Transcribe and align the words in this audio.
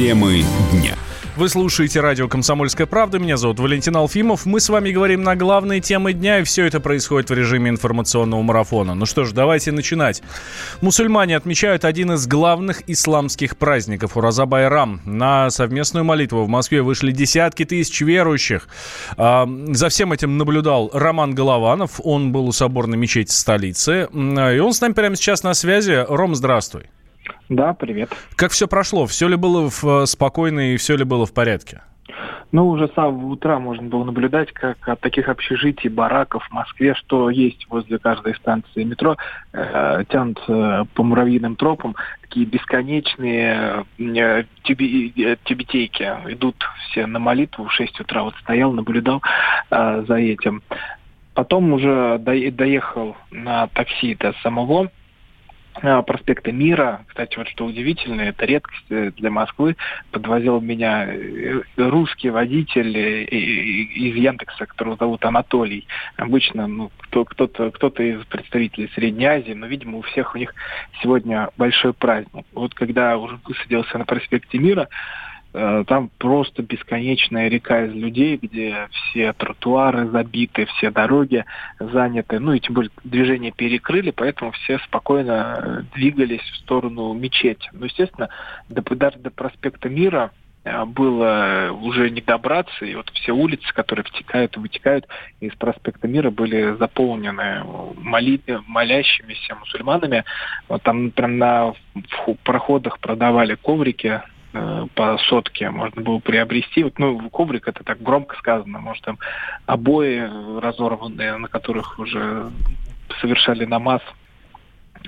Темы 0.00 0.42
дня. 0.72 0.96
Вы 1.36 1.50
слушаете 1.50 2.00
радио 2.00 2.26
«Комсомольская 2.26 2.86
правда». 2.86 3.18
Меня 3.18 3.36
зовут 3.36 3.60
Валентин 3.60 3.94
Алфимов. 3.98 4.46
Мы 4.46 4.58
с 4.58 4.70
вами 4.70 4.92
говорим 4.92 5.22
на 5.22 5.36
главные 5.36 5.82
темы 5.82 6.14
дня, 6.14 6.38
и 6.38 6.42
все 6.42 6.64
это 6.64 6.80
происходит 6.80 7.28
в 7.28 7.34
режиме 7.34 7.68
информационного 7.68 8.40
марафона. 8.40 8.94
Ну 8.94 9.04
что 9.04 9.26
ж, 9.26 9.32
давайте 9.32 9.72
начинать. 9.72 10.22
Мусульмане 10.80 11.36
отмечают 11.36 11.84
один 11.84 12.12
из 12.12 12.26
главных 12.26 12.88
исламских 12.88 13.58
праздников– 13.58 14.12
Ураза 14.16 14.46
Байрам. 14.46 15.02
На 15.04 15.50
совместную 15.50 16.02
молитву 16.02 16.44
в 16.44 16.48
Москве 16.48 16.80
вышли 16.80 17.12
десятки 17.12 17.66
тысяч 17.66 18.00
верующих. 18.00 18.68
А, 19.18 19.46
за 19.68 19.90
всем 19.90 20.14
этим 20.14 20.38
наблюдал 20.38 20.88
Роман 20.94 21.34
Голованов. 21.34 22.00
Он 22.02 22.32
был 22.32 22.46
у 22.46 22.52
соборной 22.52 22.96
мечети 22.96 23.32
столицы. 23.32 24.08
И 24.14 24.58
он 24.60 24.72
с 24.72 24.80
нами 24.80 24.94
прямо 24.94 25.14
сейчас 25.14 25.42
на 25.42 25.52
связи. 25.52 26.06
Ром, 26.08 26.34
здравствуй. 26.34 26.86
Да, 27.48 27.74
привет. 27.74 28.10
Как 28.36 28.52
все 28.52 28.68
прошло? 28.68 29.06
Все 29.06 29.28
ли 29.28 29.36
было 29.36 29.70
в, 29.70 29.84
э, 29.84 30.06
спокойно 30.06 30.72
и 30.72 30.76
все 30.76 30.96
ли 30.96 31.04
было 31.04 31.26
в 31.26 31.34
порядке? 31.34 31.82
Ну, 32.52 32.68
уже 32.68 32.88
с 32.88 32.94
самого 32.94 33.26
утра 33.26 33.60
можно 33.60 33.88
было 33.88 34.02
наблюдать, 34.02 34.50
как 34.52 34.88
от 34.88 35.00
таких 35.00 35.28
общежитий, 35.28 35.88
бараков 35.88 36.44
в 36.48 36.52
Москве, 36.52 36.94
что 36.94 37.30
есть 37.30 37.66
возле 37.68 37.98
каждой 37.98 38.34
станции 38.34 38.82
метро, 38.82 39.16
э, 39.52 40.04
тянут 40.08 40.40
э, 40.48 40.84
по 40.94 41.02
муравьиным 41.04 41.54
тропам 41.54 41.94
такие 42.22 42.46
бесконечные 42.46 43.84
э, 43.98 44.44
тюби, 44.64 45.12
э, 45.16 45.36
тюбетейки. 45.44 46.02
Идут 46.28 46.56
все 46.90 47.06
на 47.06 47.20
молитву 47.20 47.66
в 47.66 47.72
6 47.72 48.00
утра. 48.00 48.24
Вот 48.24 48.34
стоял, 48.42 48.72
наблюдал 48.72 49.22
э, 49.70 50.04
за 50.06 50.14
этим. 50.14 50.62
Потом 51.34 51.72
уже 51.72 52.18
до, 52.18 52.50
доехал 52.50 53.16
на 53.30 53.68
такси 53.68 54.16
до 54.16 54.32
самого 54.42 54.90
проспекта 56.06 56.52
Мира. 56.52 57.04
Кстати, 57.08 57.36
вот 57.36 57.48
что 57.48 57.66
удивительно, 57.66 58.22
это 58.22 58.44
редкость 58.44 58.84
э, 58.90 59.10
для 59.16 59.30
Москвы. 59.30 59.76
Подвозил 60.10 60.60
меня 60.60 61.06
э, 61.06 61.62
русский 61.76 62.30
водитель 62.30 62.96
э, 62.96 63.24
из 63.24 64.16
Яндекса, 64.16 64.66
которого 64.66 64.96
зовут 64.96 65.24
Анатолий. 65.24 65.86
Обычно 66.16 66.66
ну, 66.66 66.90
кто, 66.98 67.24
кто-то, 67.24 67.70
кто-то 67.70 68.02
из 68.02 68.24
представителей 68.26 68.90
Средней 68.94 69.26
Азии, 69.26 69.52
но, 69.52 69.66
видимо, 69.66 69.98
у 69.98 70.02
всех 70.02 70.34
у 70.34 70.38
них 70.38 70.54
сегодня 71.02 71.48
большой 71.56 71.92
праздник. 71.92 72.44
Вот 72.52 72.74
когда 72.74 73.16
уже 73.16 73.38
высадился 73.44 73.98
на 73.98 74.04
проспекте 74.04 74.58
Мира, 74.58 74.88
там 75.52 76.10
просто 76.18 76.62
бесконечная 76.62 77.48
река 77.48 77.86
из 77.86 77.94
людей, 77.94 78.38
где 78.40 78.88
все 78.92 79.32
тротуары 79.32 80.08
забиты, 80.08 80.66
все 80.66 80.90
дороги 80.90 81.44
заняты, 81.80 82.38
ну 82.38 82.52
и 82.52 82.60
тем 82.60 82.74
более 82.74 82.92
движение 83.02 83.50
перекрыли, 83.50 84.12
поэтому 84.12 84.52
все 84.52 84.78
спокойно 84.78 85.58
э, 85.60 85.82
двигались 85.94 86.42
в 86.42 86.56
сторону 86.58 87.12
мечети. 87.14 87.68
Ну, 87.72 87.86
естественно, 87.86 88.28
до, 88.68 88.82
даже 88.94 89.18
до 89.18 89.30
проспекта 89.30 89.88
Мира 89.88 90.30
э, 90.62 90.84
было 90.84 91.76
уже 91.82 92.10
не 92.10 92.20
добраться, 92.20 92.84
и 92.84 92.94
вот 92.94 93.10
все 93.10 93.32
улицы, 93.32 93.74
которые 93.74 94.04
втекают 94.04 94.56
и 94.56 94.60
вытекают 94.60 95.08
из 95.40 95.52
проспекта 95.56 96.06
Мира, 96.06 96.30
были 96.30 96.76
заполнены 96.76 97.64
моли... 97.96 98.40
молящимися 98.68 99.56
мусульманами. 99.56 100.24
Вот 100.68 100.84
там 100.84 101.10
прям 101.10 101.38
на 101.38 101.74
проходах 102.44 103.00
продавали 103.00 103.56
коврики 103.56 104.22
Э, 104.22 104.39
по 104.52 105.18
сотке 105.28 105.70
можно 105.70 106.02
было 106.02 106.18
приобрести. 106.18 106.82
Вот, 106.82 106.98
ну, 106.98 107.30
коврик 107.30 107.68
это 107.68 107.84
так 107.84 108.02
громко 108.02 108.36
сказано, 108.36 108.78
может 108.80 109.04
там 109.04 109.18
обои 109.66 110.28
разорванные, 110.60 111.36
на 111.36 111.48
которых 111.48 111.98
уже 111.98 112.50
совершали 113.20 113.64
намаз 113.64 114.02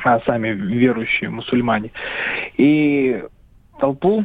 а 0.04 0.20
сами 0.20 0.48
верующие 0.48 1.30
мусульмане. 1.30 1.92
И 2.56 3.22
толпу, 3.78 4.24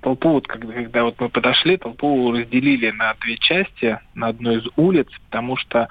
толпу 0.00 0.30
вот 0.30 0.46
когда, 0.46 0.72
когда 0.72 1.04
вот 1.04 1.20
мы 1.20 1.28
подошли, 1.28 1.76
толпу 1.76 2.32
разделили 2.32 2.90
на 2.90 3.14
две 3.14 3.36
части 3.36 3.98
на 4.14 4.28
одной 4.28 4.58
из 4.58 4.66
улиц, 4.76 5.08
потому 5.30 5.56
что 5.56 5.88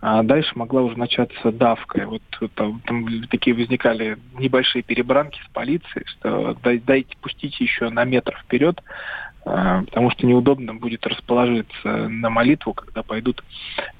а 0.00 0.22
дальше 0.22 0.52
могла 0.54 0.82
уже 0.82 0.96
начаться 0.96 1.50
давка. 1.50 2.06
Вот 2.06 2.22
там, 2.54 2.80
там 2.86 3.24
такие 3.28 3.54
возникали 3.54 4.18
небольшие 4.38 4.82
перебранки 4.82 5.40
с 5.44 5.52
полицией, 5.52 6.06
что 6.06 6.56
дайте, 6.62 7.16
пустите 7.20 7.64
еще 7.64 7.88
на 7.90 8.04
метр 8.04 8.36
вперед, 8.44 8.80
потому 9.48 10.10
что 10.10 10.26
неудобно 10.26 10.74
будет 10.74 11.06
расположиться 11.06 12.08
на 12.08 12.30
молитву, 12.30 12.74
когда 12.74 13.02
пойдут, 13.02 13.42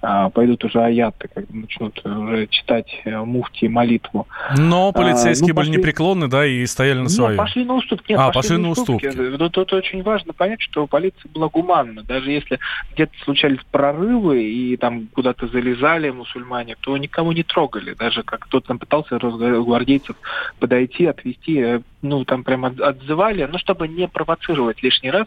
а, 0.03 0.31
пойдут 0.31 0.65
уже 0.65 0.81
аяты, 0.81 1.29
когда 1.33 1.55
начнут 1.55 2.05
уже 2.05 2.47
читать 2.49 3.01
э, 3.05 3.19
муфти 3.19 3.67
молитву. 3.67 4.27
Но 4.57 4.93
полицейские 4.93 5.53
а, 5.53 5.55
ну, 5.55 5.55
были 5.55 5.67
пошли... 5.69 5.79
непреклонны, 5.79 6.29
да, 6.29 6.47
и 6.47 6.67
стояли 6.67 7.01
на 7.01 7.09
своем. 7.09 7.37
Ну, 7.37 7.43
пошли 7.43 7.65
на 7.65 7.75
уступки. 7.75 8.13
Нет, 8.13 8.21
а, 8.21 8.27
пошли, 8.27 8.41
пошли 8.41 8.57
на 8.59 8.69
уступки. 8.71 9.07
уступки. 9.07 9.37
Тут, 9.39 9.53
тут 9.53 9.73
очень 9.73 10.03
важно 10.03 10.33
понять, 10.33 10.61
что 10.61 10.87
полиция 10.87 11.31
была 11.33 11.49
гуманна. 11.49 12.03
Даже 12.03 12.31
если 12.31 12.59
где-то 12.93 13.13
случались 13.25 13.61
прорывы 13.71 14.43
и 14.43 14.77
там 14.77 15.07
куда-то 15.15 15.47
залезали 15.49 16.11
мусульмане, 16.11 16.77
то 16.81 16.97
никого 16.97 17.33
не 17.33 17.43
трогали. 17.43 17.95
Даже 17.95 18.23
как 18.23 18.41
кто-то 18.41 18.69
там 18.69 18.79
пытался 18.79 19.19
гвардейцев 19.19 20.17
подойти, 20.59 21.07
отвести, 21.07 21.59
э, 21.59 21.81
ну, 22.03 22.25
там 22.25 22.45
прям 22.45 22.65
отзывали, 22.65 23.49
ну, 23.51 23.59
чтобы 23.59 23.89
не 23.89 24.09
провоцировать 24.09 24.83
лишний 24.83 25.11
раз, 25.11 25.27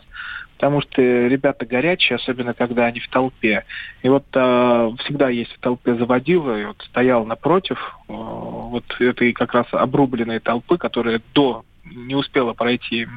потому 0.56 0.82
что 0.82 1.02
ребята 1.02 1.66
горячие, 1.66 2.18
особенно 2.18 2.54
когда 2.54 2.86
они 2.86 3.00
в 3.00 3.10
толпе. 3.10 3.66
И 4.04 4.10
вот 4.10 4.26
э, 4.34 4.92
всегда 5.00 5.30
есть 5.30 5.52
в 5.54 5.60
толпе 5.60 5.96
заводила, 5.96 6.60
и 6.60 6.66
вот 6.66 6.82
стоял 6.84 7.26
напротив 7.26 7.80
э, 8.08 8.14
вот 8.14 8.84
этой 9.00 9.34
как 9.34 9.54
раз 9.54 9.66
обрубленной 9.72 10.40
толпы, 10.40 10.78
которая 10.78 11.22
до 11.34 11.66
не 11.84 12.14
успела 12.14 12.54
пройти 12.54 13.08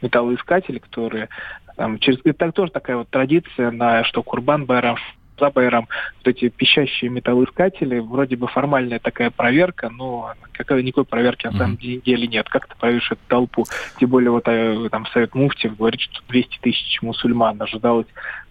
металлоискатели, 0.00 0.78
которые 0.78 1.28
там, 1.76 1.98
через... 1.98 2.20
Это 2.24 2.52
тоже 2.52 2.72
такая 2.72 2.96
вот 2.96 3.10
традиция 3.10 3.70
на 3.70 4.04
что 4.04 4.22
Курбан 4.22 4.64
Байрам, 4.64 4.96
за 5.38 5.50
Байрам 5.50 5.88
вот 6.18 6.28
эти 6.28 6.48
пищащие 6.48 7.10
металлоискатели, 7.10 7.98
вроде 7.98 8.36
бы 8.36 8.46
формальная 8.46 8.98
такая 8.98 9.30
проверка, 9.30 9.90
но 9.90 10.32
какой 10.52 10.82
никакой 10.82 11.04
проверки 11.04 11.46
на 11.46 11.52
самом 11.52 11.76
деле 11.76 12.26
нет. 12.26 12.48
Как 12.48 12.68
ты 12.68 12.74
проверишь 12.76 13.10
эту 13.10 13.20
толпу? 13.28 13.64
Тем 13.98 14.10
более 14.10 14.30
вот 14.30 14.44
э, 14.46 14.88
там 14.90 15.06
Совет 15.06 15.34
Муфтиев 15.34 15.76
говорит, 15.76 16.00
что 16.00 16.20
200 16.28 16.58
тысяч 16.60 17.02
мусульман 17.02 17.60
ожидалось 17.60 18.06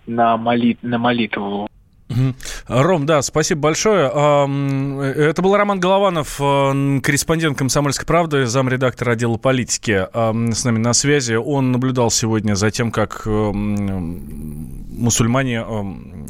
на, 0.06 0.38
молит 0.38 0.80
на 0.82 0.98
молитву 0.98 1.70
Ром, 2.68 3.06
да, 3.06 3.22
спасибо 3.22 3.62
большое. 3.62 4.08
Это 4.08 5.42
был 5.42 5.56
Роман 5.56 5.80
Голованов, 5.80 6.38
корреспондент 6.38 7.58
«Комсомольской 7.58 8.06
правды», 8.06 8.46
замредактор 8.46 9.10
отдела 9.10 9.38
политики 9.38 10.08
с 10.14 10.64
нами 10.64 10.78
на 10.78 10.94
связи. 10.94 11.34
Он 11.34 11.72
наблюдал 11.72 12.12
сегодня 12.12 12.56
за 12.56 12.72
тем, 12.72 12.92
как 12.92 13.26
мусульмане 13.26 15.64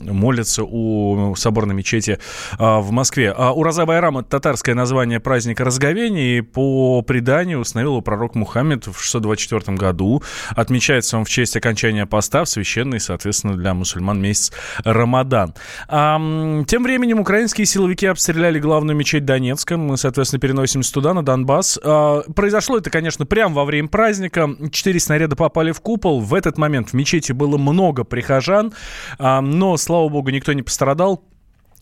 молятся 0.03 0.63
у 0.63 1.35
соборной 1.35 1.75
мечети 1.75 2.19
а, 2.57 2.79
в 2.79 2.91
Москве. 2.91 3.33
А 3.35 3.53
Ураза 3.53 3.85
Байрам– 3.85 4.17
это 4.19 4.29
татарское 4.29 4.75
название 4.75 5.19
праздника 5.19 5.63
разговения, 5.63 6.37
и 6.37 6.41
по 6.41 7.01
преданию 7.01 7.59
установил 7.59 8.01
пророк 8.01 8.35
Мухаммед 8.35 8.87
в 8.87 9.01
624 9.01 9.77
году. 9.77 10.23
Отмечается 10.49 11.17
он 11.17 11.25
в 11.25 11.29
честь 11.29 11.55
окончания 11.55 12.05
поста 12.05 12.43
в 12.43 12.49
священный, 12.49 12.99
соответственно, 12.99 13.55
для 13.55 13.73
мусульман 13.73 14.21
месяц 14.21 14.51
Рамадан. 14.83 15.53
Тем 15.87 16.83
временем 16.83 17.19
украинские 17.19 17.65
силовики 17.65 18.05
обстреляли 18.05 18.59
главную 18.59 18.95
мечеть 18.95 19.25
Донецка. 19.25 19.77
Мы, 19.77 19.97
соответственно, 19.97 20.39
переносимся 20.39 20.93
туда, 20.93 21.13
на 21.13 21.23
Донбасс. 21.23 21.79
А, 21.83 22.21
произошло 22.35 22.77
это, 22.77 22.89
конечно, 22.89 23.25
прямо 23.25 23.55
во 23.55 23.65
время 23.65 23.87
праздника. 23.87 24.49
Четыре 24.71 24.99
снаряда 24.99 25.35
попали 25.35 25.71
в 25.71 25.81
купол. 25.81 26.19
В 26.21 26.33
этот 26.33 26.57
момент 26.57 26.89
в 26.89 26.93
мечети 26.93 27.31
было 27.31 27.57
много 27.57 28.03
прихожан, 28.03 28.73
а, 29.17 29.41
но, 29.41 29.77
слава 29.77 30.09
богу, 30.09 30.29
никто 30.29 30.53
не 30.53 30.61
пострадал. 30.61 31.23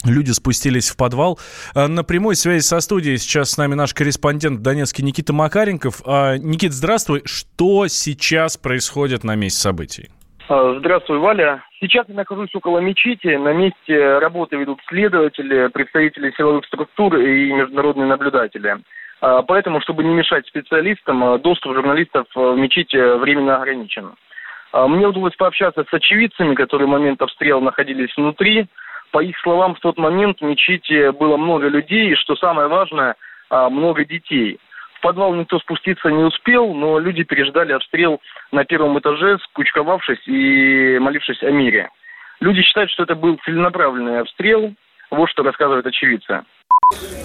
Люди 0.04 0.32
спустились 0.32 0.90
в 0.90 0.96
подвал. 0.96 1.40
А, 1.74 1.88
на 1.88 2.04
прямой 2.04 2.36
связи 2.36 2.64
со 2.64 2.80
студией 2.80 3.18
сейчас 3.18 3.52
с 3.52 3.58
нами 3.58 3.76
наш 3.76 3.94
корреспондент 3.94 4.60
в 4.60 4.62
Донецке 4.62 5.04
Никита 5.04 5.34
Макаренков. 5.34 6.02
Никит, 6.06 6.74
здравствуй. 6.74 7.22
Что 7.26 7.88
сейчас 7.88 8.58
происходит 8.58 9.24
на 9.24 9.36
месте 9.36 9.60
событий? 9.60 10.10
А, 10.54 10.76
здравствуй, 10.80 11.20
Валя. 11.20 11.64
Сейчас 11.80 12.10
я 12.10 12.14
нахожусь 12.14 12.54
около 12.54 12.80
мечети. 12.80 13.38
На 13.38 13.54
месте 13.54 14.18
работы 14.18 14.58
ведут 14.58 14.82
следователи, 14.90 15.68
представители 15.68 16.34
силовых 16.36 16.66
структур 16.66 17.16
и 17.16 17.54
международные 17.54 18.06
наблюдатели. 18.06 18.80
А, 19.22 19.44
поэтому, 19.44 19.80
чтобы 19.80 20.04
не 20.04 20.14
мешать 20.14 20.46
специалистам, 20.48 21.24
а, 21.24 21.38
доступ 21.38 21.74
журналистов 21.74 22.28
в 22.36 22.56
мечети 22.58 22.98
временно 23.20 23.56
ограничен. 23.56 24.12
Мне 24.74 25.08
удалось 25.08 25.36
пообщаться 25.38 25.86
с 25.90 25.94
очевидцами, 25.94 26.54
которые 26.54 26.88
в 26.88 26.92
момент 26.92 27.22
обстрела 27.22 27.62
находились 27.62 28.14
внутри. 28.18 28.68
По 29.12 29.24
их 29.24 29.38
словам, 29.40 29.76
в 29.76 29.80
тот 29.80 29.98
момент 29.98 30.42
в 30.42 30.44
мечети 30.44 31.12
было 31.12 31.38
много 31.38 31.70
людей, 31.70 32.12
и, 32.12 32.16
что 32.16 32.36
самое 32.36 32.68
важное, 32.68 33.16
много 33.50 34.04
детей– 34.04 34.60
подвал 35.02 35.34
никто 35.34 35.60
спуститься 35.60 36.10
не 36.10 36.24
успел, 36.24 36.74
но 36.74 37.00
люди 37.00 37.24
переждали 37.24 37.74
обстрел 37.74 38.22
на 38.52 38.64
первом 38.64 38.98
этаже, 39.00 39.38
скучковавшись 39.40 40.28
и 40.28 40.98
молившись 41.00 41.44
о 41.44 41.52
мире. 41.52 41.90
Люди 42.40 42.62
считают, 42.62 42.90
что 42.92 43.04
это 43.04 43.16
был 43.16 43.40
целенаправленный 43.46 44.20
обстрел. 44.22 44.74
Вот 45.12 45.30
что 45.30 45.44
рассказывают 45.44 45.86
очевидцы. 45.86 46.44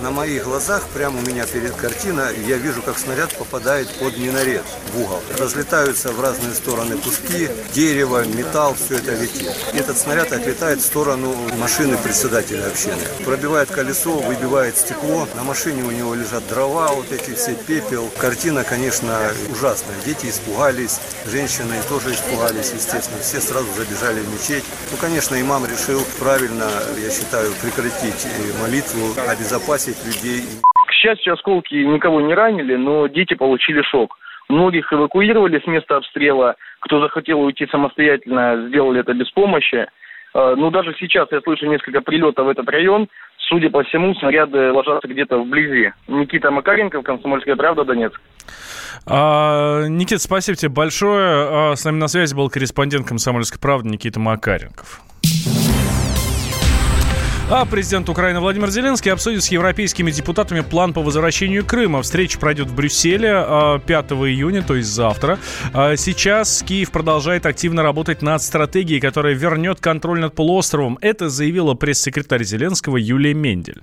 На 0.00 0.10
моих 0.10 0.44
глазах, 0.44 0.86
прямо 0.94 1.18
у 1.18 1.22
меня 1.22 1.46
перед 1.46 1.74
картиной, 1.74 2.38
я 2.46 2.58
вижу, 2.58 2.82
как 2.82 2.98
снаряд 2.98 3.34
попадает 3.34 3.88
под 3.98 4.16
минарет 4.18 4.62
в 4.92 5.00
угол. 5.00 5.22
Разлетаются 5.38 6.12
в 6.12 6.20
разные 6.20 6.54
стороны 6.54 6.96
куски, 6.98 7.48
дерево, 7.72 8.24
металл, 8.24 8.74
все 8.74 8.98
это 8.98 9.14
летит. 9.14 9.50
Этот 9.72 9.96
снаряд 9.98 10.32
отлетает 10.32 10.80
в 10.80 10.84
сторону 10.84 11.34
машины 11.58 11.96
председателя 11.96 12.66
общины. 12.66 13.00
Пробивает 13.24 13.70
колесо, 13.70 14.18
выбивает 14.18 14.76
стекло. 14.76 15.26
На 15.34 15.42
машине 15.42 15.82
у 15.82 15.90
него 15.90 16.14
лежат 16.14 16.46
дрова, 16.48 16.92
вот 16.92 17.10
эти 17.10 17.34
все, 17.34 17.54
пепел. 17.54 18.10
Картина, 18.18 18.64
конечно, 18.64 19.32
ужасная. 19.50 19.96
Дети 20.04 20.26
испугались, 20.26 21.00
женщины 21.24 21.74
тоже 21.88 22.12
испугались, 22.12 22.72
естественно. 22.74 23.18
Все 23.22 23.40
сразу 23.40 23.66
забежали 23.76 24.20
в 24.20 24.32
мечеть. 24.32 24.64
Ну, 24.90 24.98
конечно, 24.98 25.40
имам 25.40 25.66
решил 25.66 26.04
правильно, 26.18 26.70
я 27.02 27.10
считаю, 27.10 27.52
прекратить 27.62 28.26
молитву, 28.60 29.14
обезопасить 29.56 30.04
людей. 30.04 30.42
К 30.86 30.92
счастью, 30.92 31.34
осколки 31.34 31.74
никого 31.74 32.20
не 32.20 32.34
ранили, 32.34 32.76
но 32.76 33.06
дети 33.06 33.34
получили 33.34 33.82
шок. 33.82 34.16
Многих 34.48 34.92
эвакуировали 34.92 35.60
с 35.60 35.66
места 35.66 35.96
обстрела. 35.96 36.54
Кто 36.80 37.00
захотел 37.00 37.40
уйти 37.40 37.66
самостоятельно, 37.66 38.68
сделали 38.68 39.00
это 39.00 39.12
без 39.12 39.30
помощи. 39.30 39.74
Э, 39.76 39.86
Но 40.34 40.56
ну, 40.56 40.70
даже 40.70 40.94
сейчас 40.98 41.28
я 41.32 41.40
слышу 41.40 41.66
несколько 41.66 42.00
прилетов 42.00 42.46
в 42.46 42.48
этот 42.48 42.68
район. 42.68 43.08
Судя 43.48 43.70
по 43.70 43.82
всему, 43.84 44.14
снаряды 44.14 44.72
ложатся 44.72 45.08
где-то 45.08 45.38
вблизи. 45.38 45.92
Никита 46.08 46.50
Макаренко, 46.50 47.02
Комсомольская 47.02 47.56
правда, 47.56 47.84
Донецк. 47.84 48.20
А, 49.04 49.86
Никита, 49.86 50.20
спасибо 50.20 50.56
тебе 50.56 50.70
большое. 50.70 51.70
А, 51.70 51.76
с 51.76 51.84
нами 51.84 51.98
на 51.98 52.08
связи 52.08 52.34
был 52.34 52.48
корреспондент 52.48 53.06
«Комсомольской 53.06 53.60
правды» 53.60 53.88
Никита 53.88 54.20
Макаренков. 54.20 55.00
А 57.48 57.64
президент 57.64 58.08
Украины 58.08 58.40
Владимир 58.40 58.70
Зеленский 58.70 59.12
обсудит 59.12 59.44
с 59.44 59.48
европейскими 59.52 60.10
депутатами 60.10 60.62
план 60.62 60.92
по 60.92 61.00
возвращению 61.00 61.64
Крыма. 61.64 62.02
Встреча 62.02 62.40
пройдет 62.40 62.66
в 62.66 62.74
Брюсселе 62.74 63.80
5 63.86 64.12
июня, 64.12 64.62
то 64.62 64.74
есть 64.74 64.88
завтра. 64.88 65.38
Сейчас 65.72 66.64
Киев 66.66 66.90
продолжает 66.90 67.46
активно 67.46 67.84
работать 67.84 68.20
над 68.20 68.42
стратегией, 68.42 68.98
которая 68.98 69.34
вернет 69.34 69.78
контроль 69.78 70.18
над 70.18 70.34
полуостровом. 70.34 70.98
Это 71.00 71.28
заявила 71.28 71.74
пресс-секретарь 71.74 72.42
Зеленского 72.42 72.96
Юлия 72.96 73.32
Мендель. 73.32 73.82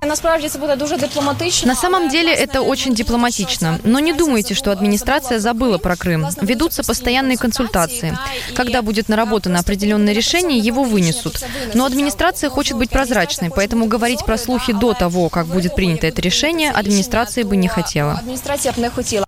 На 0.00 1.74
самом 1.74 2.08
деле 2.08 2.32
это 2.32 2.62
очень 2.62 2.94
дипломатично. 2.94 3.80
Но 3.84 3.98
не 3.98 4.12
думайте, 4.12 4.54
что 4.54 4.70
администрация 4.70 5.38
забыла 5.38 5.78
про 5.78 5.96
Крым. 5.96 6.26
Ведутся 6.40 6.84
постоянные 6.84 7.36
консультации. 7.36 8.16
Когда 8.54 8.82
будет 8.82 9.08
наработано 9.08 9.58
определенное 9.58 10.12
решение, 10.12 10.58
его 10.58 10.84
вынесут. 10.84 11.42
Но 11.74 11.84
администрация 11.84 12.48
хочет 12.48 12.76
быть 12.76 12.90
прозрачной, 12.90 13.50
поэтому 13.54 13.86
говорить 13.86 14.24
про 14.24 14.38
слухи 14.38 14.72
до 14.72 14.94
того, 14.94 15.28
как 15.28 15.46
будет 15.46 15.74
принято 15.74 16.06
это 16.06 16.22
решение, 16.22 16.70
администрация 16.70 17.44
бы 17.44 17.56
не 17.56 17.68
хотела. 17.68 18.12
Администрация 18.12 18.72
бы 18.72 18.80
не 18.80 18.90
хотела. 18.90 19.26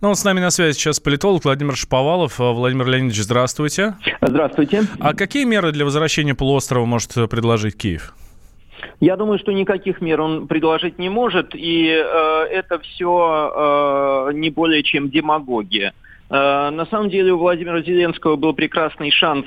Ну, 0.00 0.08
вот 0.08 0.18
с 0.18 0.24
нами 0.24 0.40
на 0.40 0.50
связи 0.50 0.76
сейчас 0.76 1.00
политолог 1.00 1.44
Владимир 1.44 1.76
Шповалов. 1.76 2.38
Владимир 2.38 2.86
Леонидович, 2.86 3.22
здравствуйте. 3.22 3.94
Здравствуйте. 4.20 4.86
А 5.00 5.14
какие 5.14 5.44
меры 5.44 5.72
для 5.72 5.86
возвращения 5.86 6.34
полуострова 6.34 6.84
может 6.84 7.14
предложить 7.30 7.76
Киев? 7.76 8.14
Я 9.00 9.16
думаю, 9.16 9.38
что 9.38 9.52
никаких 9.52 10.00
мер 10.00 10.20
он 10.20 10.46
предложить 10.46 10.98
не 10.98 11.08
может, 11.08 11.54
и 11.54 11.88
э, 11.88 12.44
это 12.50 12.78
все 12.80 14.28
э, 14.28 14.32
не 14.34 14.50
более 14.50 14.82
чем 14.82 15.10
демагогия. 15.10 15.92
Э, 16.30 16.70
на 16.70 16.86
самом 16.86 17.10
деле 17.10 17.32
у 17.32 17.38
Владимира 17.38 17.82
Зеленского 17.82 18.36
был 18.36 18.52
прекрасный 18.52 19.10
шанс 19.10 19.46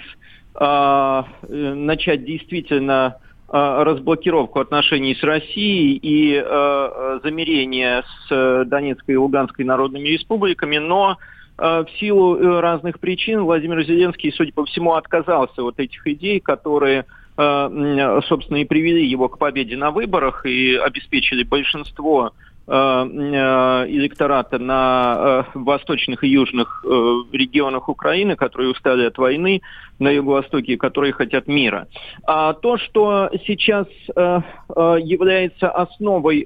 э, 0.55 1.23
начать 1.49 2.25
действительно 2.25 3.17
э, 3.47 3.83
разблокировку 3.83 4.59
отношений 4.59 5.15
с 5.15 5.23
Россией 5.23 5.97
и 5.97 6.41
э, 6.43 7.19
замерение 7.23 8.03
с 8.27 8.65
Донецкой 8.65 9.15
и 9.15 9.17
Луганской 9.17 9.65
народными 9.65 10.07
республиками, 10.07 10.77
но 10.77 11.17
э, 11.57 11.83
в 11.83 11.87
силу 11.99 12.59
разных 12.59 12.99
причин 12.99 13.41
Владимир 13.41 13.83
Зеленский, 13.83 14.31
судя 14.31 14.53
по 14.53 14.65
всему, 14.65 14.93
отказался 14.93 15.63
от 15.63 15.79
этих 15.79 16.05
идей, 16.07 16.39
которые 16.39 17.05
Э, 17.05 17.26
собственно, 17.37 18.57
и 18.57 18.65
привели 18.65 19.05
его 19.05 19.29
к 19.29 19.37
победе 19.37 19.77
на 19.77 19.91
выборах 19.91 20.45
и 20.47 20.75
обеспечили 20.75 21.43
большинство 21.43 22.31
э, 22.67 22.71
э, 22.71 23.85
электората 23.89 24.57
на 24.57 25.45
восточных 25.53 26.23
и 26.23 26.29
южных 26.29 26.83
регионах 27.31 27.89
Украины, 27.89 28.35
которые 28.35 28.71
устали 28.71 29.05
от 29.05 29.19
войны, 29.19 29.61
на 29.99 30.09
юго-востоке, 30.09 30.77
которые 30.77 31.13
хотят 31.13 31.47
мира. 31.47 31.87
А 32.25 32.53
то, 32.53 32.77
что 32.77 33.29
сейчас 33.45 33.87
является 34.07 35.69
основой 35.69 36.45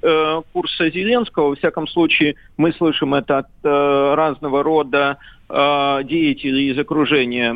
курса 0.54 0.90
Зеленского, 0.90 1.50
во 1.50 1.56
всяком 1.56 1.88
случае, 1.88 2.36
мы 2.58 2.74
слышим 2.74 3.14
это 3.14 3.40
от 3.40 3.48
разного 3.64 4.64
рода 4.64 5.18
деятелей 5.50 6.72
из 6.72 6.80
окружения 6.80 7.52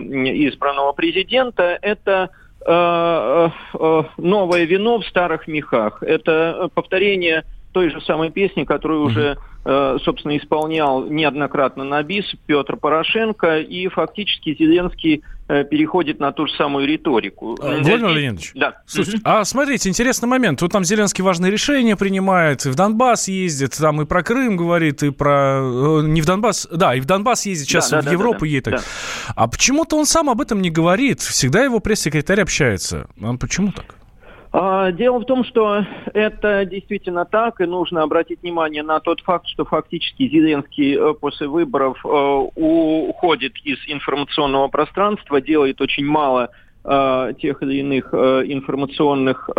избранного 0.48 0.92
президента, 0.92 1.78
это 1.82 2.30
Э, 2.30 2.30
э, 2.30 2.44
новое 2.65 4.63
вино 4.65 5.00
в 5.00 5.06
старых 5.06 5.47
мехах. 5.47 6.01
Это 6.01 6.69
повторение 6.73 7.44
той 7.75 7.89
же 7.89 8.00
самой 8.00 8.31
песни, 8.31 8.63
которую 8.63 9.01
уже, 9.01 9.38
э, 9.66 9.98
собственно, 10.01 10.38
исполнял 10.38 11.04
неоднократно 11.10 11.83
на 11.83 12.01
бис 12.04 12.24
Петр 12.45 12.77
Порошенко, 12.77 13.60
и 13.60 13.89
фактически 13.89 14.56
Зеленский 14.57 15.24
э, 15.50 15.66
переходит 15.66 16.22
на 16.22 16.31
ту 16.31 16.48
же 16.48 16.54
самую 16.54 16.88
риторику. 16.88 17.57
Владимир 17.62 18.07
Леонидович, 18.07 18.54
да. 18.56 18.77
слушайте, 18.86 19.19
а 19.25 19.44
смотрите, 19.44 19.89
интересный 19.89 20.30
момент. 20.30 20.62
Вот 20.62 20.72
там 20.72 20.86
Зеленский 20.86 21.22
важные 21.22 21.51
решения 21.51 21.98
принимает, 21.98 22.66
и 22.66 22.69
в 22.69 22.75
Донбасс 22.75 23.27
ездит, 23.27 23.77
там 23.77 24.01
и 24.01 24.06
про 24.06 24.24
Крым 24.24 24.56
говорит, 24.56 25.04
и 25.04 25.10
про... 25.10 25.60
Э, 25.60 26.01
не 26.06 26.22
в 26.22 26.25
Донбасс, 26.25 26.69
да, 26.72 26.95
и 26.95 27.01
в 27.01 27.06
Донбасс 27.06 27.45
ездит, 27.45 27.68
сейчас 27.68 27.89
да, 27.89 28.01
да, 28.01 28.10
в 28.10 28.13
Европу 28.13 28.45
да, 28.45 28.45
да, 28.45 28.48
едет. 28.48 28.74
Да. 28.75 28.80
А 29.36 29.48
почему-то 29.50 29.98
он 29.98 30.06
сам 30.06 30.30
об 30.30 30.39
этом 30.39 30.62
не 30.62 30.69
говорит. 30.69 31.19
Всегда 31.19 31.62
его 31.62 31.81
пресс-секретарь 31.81 32.39
общается. 32.39 33.10
А 33.22 33.36
почему 33.36 33.74
так? 33.74 33.95
А, 34.57 34.94
дело 34.94 35.19
в 35.19 35.25
том, 35.25 35.44
что 35.44 35.86
это 36.13 36.63
действительно 36.63 37.25
так, 37.25 37.60
и 37.60 37.66
нужно 37.66 38.04
обратить 38.04 38.42
внимание 38.42 38.84
на 38.84 39.02
тот 39.02 39.19
факт, 39.19 39.50
что 39.50 39.66
фактически 39.66 40.30
Зеленский 40.30 40.96
э, 40.96 41.13
после 41.13 41.48
выборов 41.48 41.98
э, 42.06 42.07
уходит 42.07 43.52
из 43.66 43.78
информационного 43.88 44.69
пространства, 44.69 45.42
делает 45.42 45.81
очень 45.81 46.06
мало 46.06 46.52
э, 46.86 47.34
тех 47.42 47.62
или 47.63 47.80
иных 47.80 48.13
информационных 48.13 49.50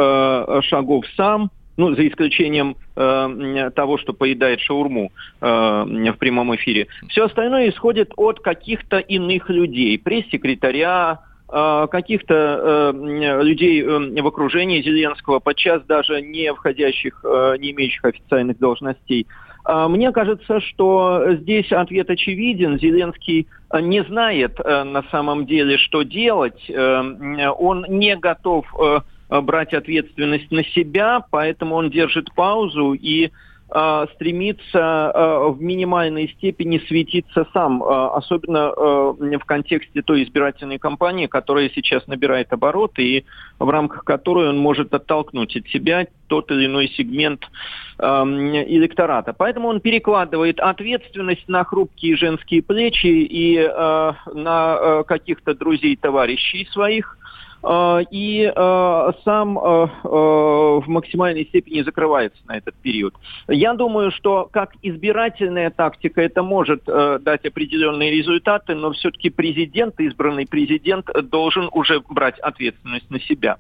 шагов 0.64 1.04
сам, 1.14 1.50
ну, 1.76 1.94
за 1.94 2.08
исключением 2.08 2.76
того, 2.94 3.98
что 3.98 4.14
поедает 4.14 4.60
шаурму 4.60 5.12
в 5.42 6.16
прямом 6.18 6.56
эфире. 6.56 6.86
Все 7.08 7.26
остальное 7.26 7.68
исходит 7.68 8.12
от 8.16 8.40
каких-то 8.40 8.98
иных 8.98 9.50
людей, 9.50 9.98
пресс-секретаря, 9.98 11.20
каких-то 11.48 12.92
э, 12.92 13.42
людей 13.42 13.82
э, 13.82 14.22
в 14.22 14.26
окружении 14.26 14.82
Зеленского, 14.82 15.38
подчас 15.38 15.82
даже 15.84 16.20
не 16.20 16.52
входящих, 16.52 17.24
не 17.58 17.70
имеющих 17.70 18.04
официальных 18.04 18.58
должностей. 18.58 19.26
А 19.64 19.88
мне 19.88 20.12
кажется, 20.12 20.60
что 20.60 21.34
здесь 21.40 21.70
ответ 21.72 22.10
очевиден. 22.10 22.78
Зеленский 22.78 23.48
не 23.80 24.04
знает 24.04 24.58
на 24.58 25.02
самом 25.10 25.44
деле, 25.46 25.76
что 25.76 26.02
делать. 26.02 26.70
Он 26.70 27.84
не 27.88 28.16
готов 28.16 28.64
брать 29.28 29.74
ответственность 29.74 30.52
на 30.52 30.62
себя, 30.66 31.24
поэтому 31.32 31.74
он 31.74 31.90
держит 31.90 32.32
паузу 32.34 32.92
и 32.92 33.32
Э, 33.68 34.06
стремится 34.14 35.10
э, 35.12 35.48
в 35.48 35.60
минимальной 35.60 36.28
степени 36.28 36.78
светиться 36.86 37.48
сам, 37.52 37.82
э, 37.82 37.86
особенно 38.14 38.70
в 38.76 39.44
контексте 39.44 40.02
той 40.02 40.22
избирательной 40.22 40.78
кампании, 40.78 41.26
которая 41.26 41.68
сейчас 41.70 42.06
набирает 42.06 42.52
обороты 42.52 43.02
и 43.02 43.24
в 43.58 43.68
рамках 43.68 44.04
которой 44.04 44.48
он 44.50 44.58
может 44.58 44.94
оттолкнуть 44.94 45.56
от 45.56 45.66
себя 45.68 46.06
тот 46.28 46.50
или 46.52 46.66
иной 46.66 46.88
сегмент 46.88 47.48
электората. 47.98 49.32
Поэтому 49.32 49.68
он 49.68 49.80
перекладывает 49.80 50.60
ответственность 50.60 51.48
на 51.48 51.64
хрупкие 51.64 52.16
женские 52.16 52.62
плечи 52.62 53.06
и 53.06 53.58
на 54.34 55.02
каких-то 55.04 55.54
друзей, 55.54 55.96
товарищей 55.96 56.68
своих, 56.72 57.15
и 58.10 58.52
э, 58.54 59.12
сам 59.24 59.58
э, 59.58 59.86
в 60.02 60.84
максимальной 60.86 61.46
степени 61.46 61.82
закрывается 61.82 62.38
на 62.46 62.58
этот 62.58 62.74
период. 62.76 63.14
Я 63.48 63.74
думаю, 63.74 64.10
что 64.12 64.48
как 64.50 64.74
избирательная 64.82 65.70
тактика 65.70 66.20
это 66.20 66.42
может 66.42 66.84
дать 66.84 67.44
определенные 67.44 68.10
результаты, 68.10 68.74
но 68.74 68.92
все-таки 68.92 69.30
президент, 69.30 69.98
избранный 70.00 70.46
президент, 70.46 71.06
должен 71.30 71.68
уже 71.72 72.00
брать 72.08 72.38
ответственность 72.38 73.10
на 73.10 73.20
себя. 73.20 73.56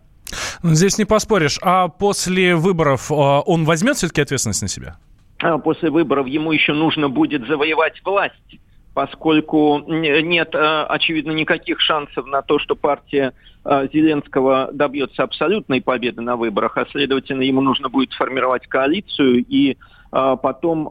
Здесь 0.62 0.98
не 0.98 1.04
поспоришь. 1.04 1.58
А 1.62 1.88
после 1.88 2.54
выборов 2.54 3.10
он 3.10 3.64
возьмет 3.64 3.96
все-таки 3.96 4.20
ответственность 4.20 4.62
на 4.62 4.68
себя? 4.68 4.96
А 5.38 5.58
после 5.58 5.90
выборов 5.90 6.26
ему 6.26 6.52
еще 6.52 6.72
нужно 6.72 7.08
будет 7.08 7.46
завоевать 7.46 8.00
власть 8.04 8.58
поскольку 8.96 9.84
нет, 9.86 10.54
очевидно, 10.54 11.32
никаких 11.32 11.80
шансов 11.80 12.24
на 12.24 12.40
то, 12.40 12.58
что 12.58 12.74
партия 12.74 13.34
Зеленского 13.62 14.70
добьется 14.72 15.22
абсолютной 15.22 15.82
победы 15.82 16.22
на 16.22 16.36
выборах, 16.36 16.78
а 16.78 16.86
следовательно, 16.90 17.42
ему 17.42 17.60
нужно 17.60 17.90
будет 17.90 18.14
формировать 18.14 18.66
коалицию 18.66 19.44
и 19.46 19.76
потом 20.10 20.86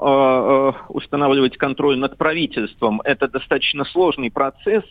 устанавливать 0.90 1.58
контроль 1.58 1.98
над 1.98 2.16
правительством. 2.16 3.02
Это 3.04 3.28
достаточно 3.28 3.86
сложный 3.86 4.30
процесс, 4.30 4.84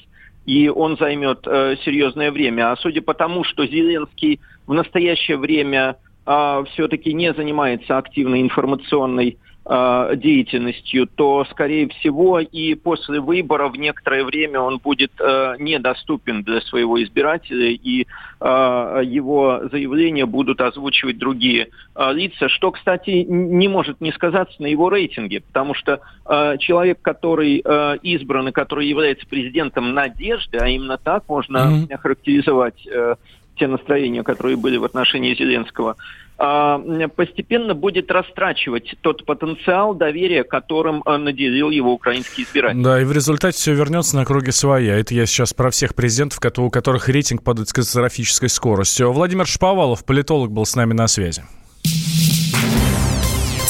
и 0.44 0.68
он 0.68 0.96
займет 0.96 1.44
серьезное 1.84 2.32
время. 2.32 2.72
А 2.72 2.76
судя 2.76 3.00
по 3.00 3.14
тому, 3.14 3.44
что 3.44 3.64
Зеленский 3.64 4.40
в 4.66 4.74
настоящее 4.74 5.36
время 5.36 5.98
все-таки 6.24 7.12
не 7.12 7.32
занимается 7.32 7.96
активной 7.96 8.40
информационной 8.40 9.38
Э, 9.53 9.53
деятельностью, 9.66 11.06
то, 11.06 11.46
скорее 11.50 11.88
всего, 11.88 12.38
и 12.38 12.74
после 12.74 13.20
выборов 13.20 13.76
некоторое 13.76 14.24
время 14.24 14.60
он 14.60 14.78
будет 14.78 15.12
э, 15.18 15.54
недоступен 15.58 16.42
для 16.42 16.60
своего 16.60 17.02
избирателя, 17.02 17.70
и 17.70 18.02
э, 18.02 19.00
его 19.04 19.62
заявления 19.72 20.26
будут 20.26 20.60
озвучивать 20.60 21.16
другие 21.16 21.68
э, 21.94 22.12
лица, 22.12 22.50
что, 22.50 22.72
кстати, 22.72 23.24
не 23.26 23.68
может 23.68 24.02
не 24.02 24.12
сказаться 24.12 24.60
на 24.60 24.66
его 24.66 24.90
рейтинге, 24.90 25.40
потому 25.40 25.72
что 25.72 26.00
э, 26.26 26.58
человек, 26.58 26.98
который 27.00 27.62
э, 27.64 27.96
избран 28.02 28.48
и 28.48 28.52
который 28.52 28.86
является 28.86 29.26
президентом 29.26 29.94
надежды, 29.94 30.58
а 30.58 30.68
именно 30.68 30.98
так 30.98 31.24
можно 31.26 31.56
mm-hmm. 31.88 31.96
характеризовать 31.96 32.86
э, 32.86 33.14
те 33.56 33.66
настроения, 33.66 34.22
которые 34.22 34.56
были 34.56 34.76
в 34.76 34.84
отношении 34.84 35.34
Зеленского, 35.34 35.96
постепенно 36.36 37.74
будет 37.74 38.10
растрачивать 38.10 38.96
тот 39.00 39.24
потенциал 39.24 39.94
доверия, 39.94 40.44
которым 40.44 41.02
а, 41.04 41.18
наделил 41.18 41.70
его 41.70 41.92
украинский 41.92 42.44
избиратель. 42.44 42.82
Да, 42.82 43.00
и 43.00 43.04
в 43.04 43.12
результате 43.12 43.56
все 43.56 43.74
вернется 43.74 44.16
на 44.16 44.24
круги 44.24 44.50
своя. 44.50 44.98
Это 44.98 45.14
я 45.14 45.26
сейчас 45.26 45.54
про 45.54 45.70
всех 45.70 45.94
президентов, 45.94 46.40
у 46.58 46.70
которых 46.70 47.08
рейтинг 47.08 47.42
падает 47.42 47.68
с 47.68 47.72
катастрофической 47.72 48.48
скоростью. 48.48 49.12
Владимир 49.12 49.46
Шповалов, 49.46 50.04
политолог, 50.04 50.50
был 50.50 50.66
с 50.66 50.74
нами 50.74 50.92
на 50.92 51.06
связи. 51.06 51.44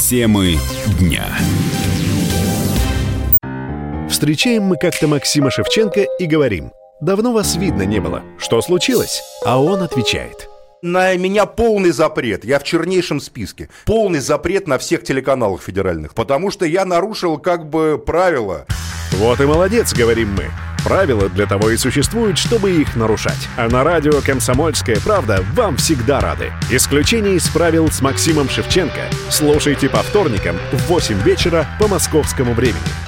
Темы 0.09 0.55
дня. 0.99 1.25
Встречаем 4.09 4.63
мы 4.65 4.77
как-то 4.77 5.09
Максима 5.09 5.51
Шевченко 5.51 6.07
и 6.19 6.27
говорим, 6.27 6.71
давно 7.01 7.33
вас 7.33 7.57
видно 7.57 7.83
не 7.83 8.01
было, 8.01 8.23
что 8.39 8.63
случилось? 8.63 9.23
А 9.45 9.61
он 9.61 9.83
отвечает– 9.83 10.49
на 10.85 11.17
меня 11.17 11.47
полный 11.47 11.91
запрет. 11.91 12.45
Я 12.45 12.59
в 12.59 12.63
чернейшем 12.63 13.19
списке. 13.19 13.71
Полный 13.87 14.21
запрет 14.21 14.69
на 14.69 14.79
всех 14.79 15.03
телеканалах 15.03 15.63
федеральных. 15.63 16.15
Потому 16.15 16.51
что 16.51 16.67
я 16.67 16.85
нарушил 16.85 17.39
как 17.39 17.69
бы 17.69 18.01
правила. 18.05 18.67
Вот 19.13 19.41
и 19.41 19.47
молодец, 19.47 19.95
говорим 19.95 20.35
мы. 20.35 20.51
Правила 20.85 21.31
для 21.31 21.47
того 21.47 21.71
и 21.71 21.79
существуют, 21.79 22.37
чтобы 22.37 22.73
их 22.73 22.95
нарушать. 22.95 23.49
А 23.57 23.69
на 23.71 23.83
радио 23.83 24.21
«Комсомольская 24.21 24.99
правда» 25.03 25.43
вам 25.55 25.79
всегда 25.79 26.21
рады. 26.21 26.53
Исключение 26.71 27.37
из 27.37 27.49
правил 27.49 27.91
с 27.91 28.03
Максимом 28.03 28.51
Шевченко. 28.51 29.09
Слушайте 29.31 29.89
по 29.89 30.03
вторникам 30.03 30.57
в 30.73 30.89
8 30.89 31.23
вечера 31.23 31.67
по 31.81 31.89
московскому 31.89 32.53
времени. 32.53 33.04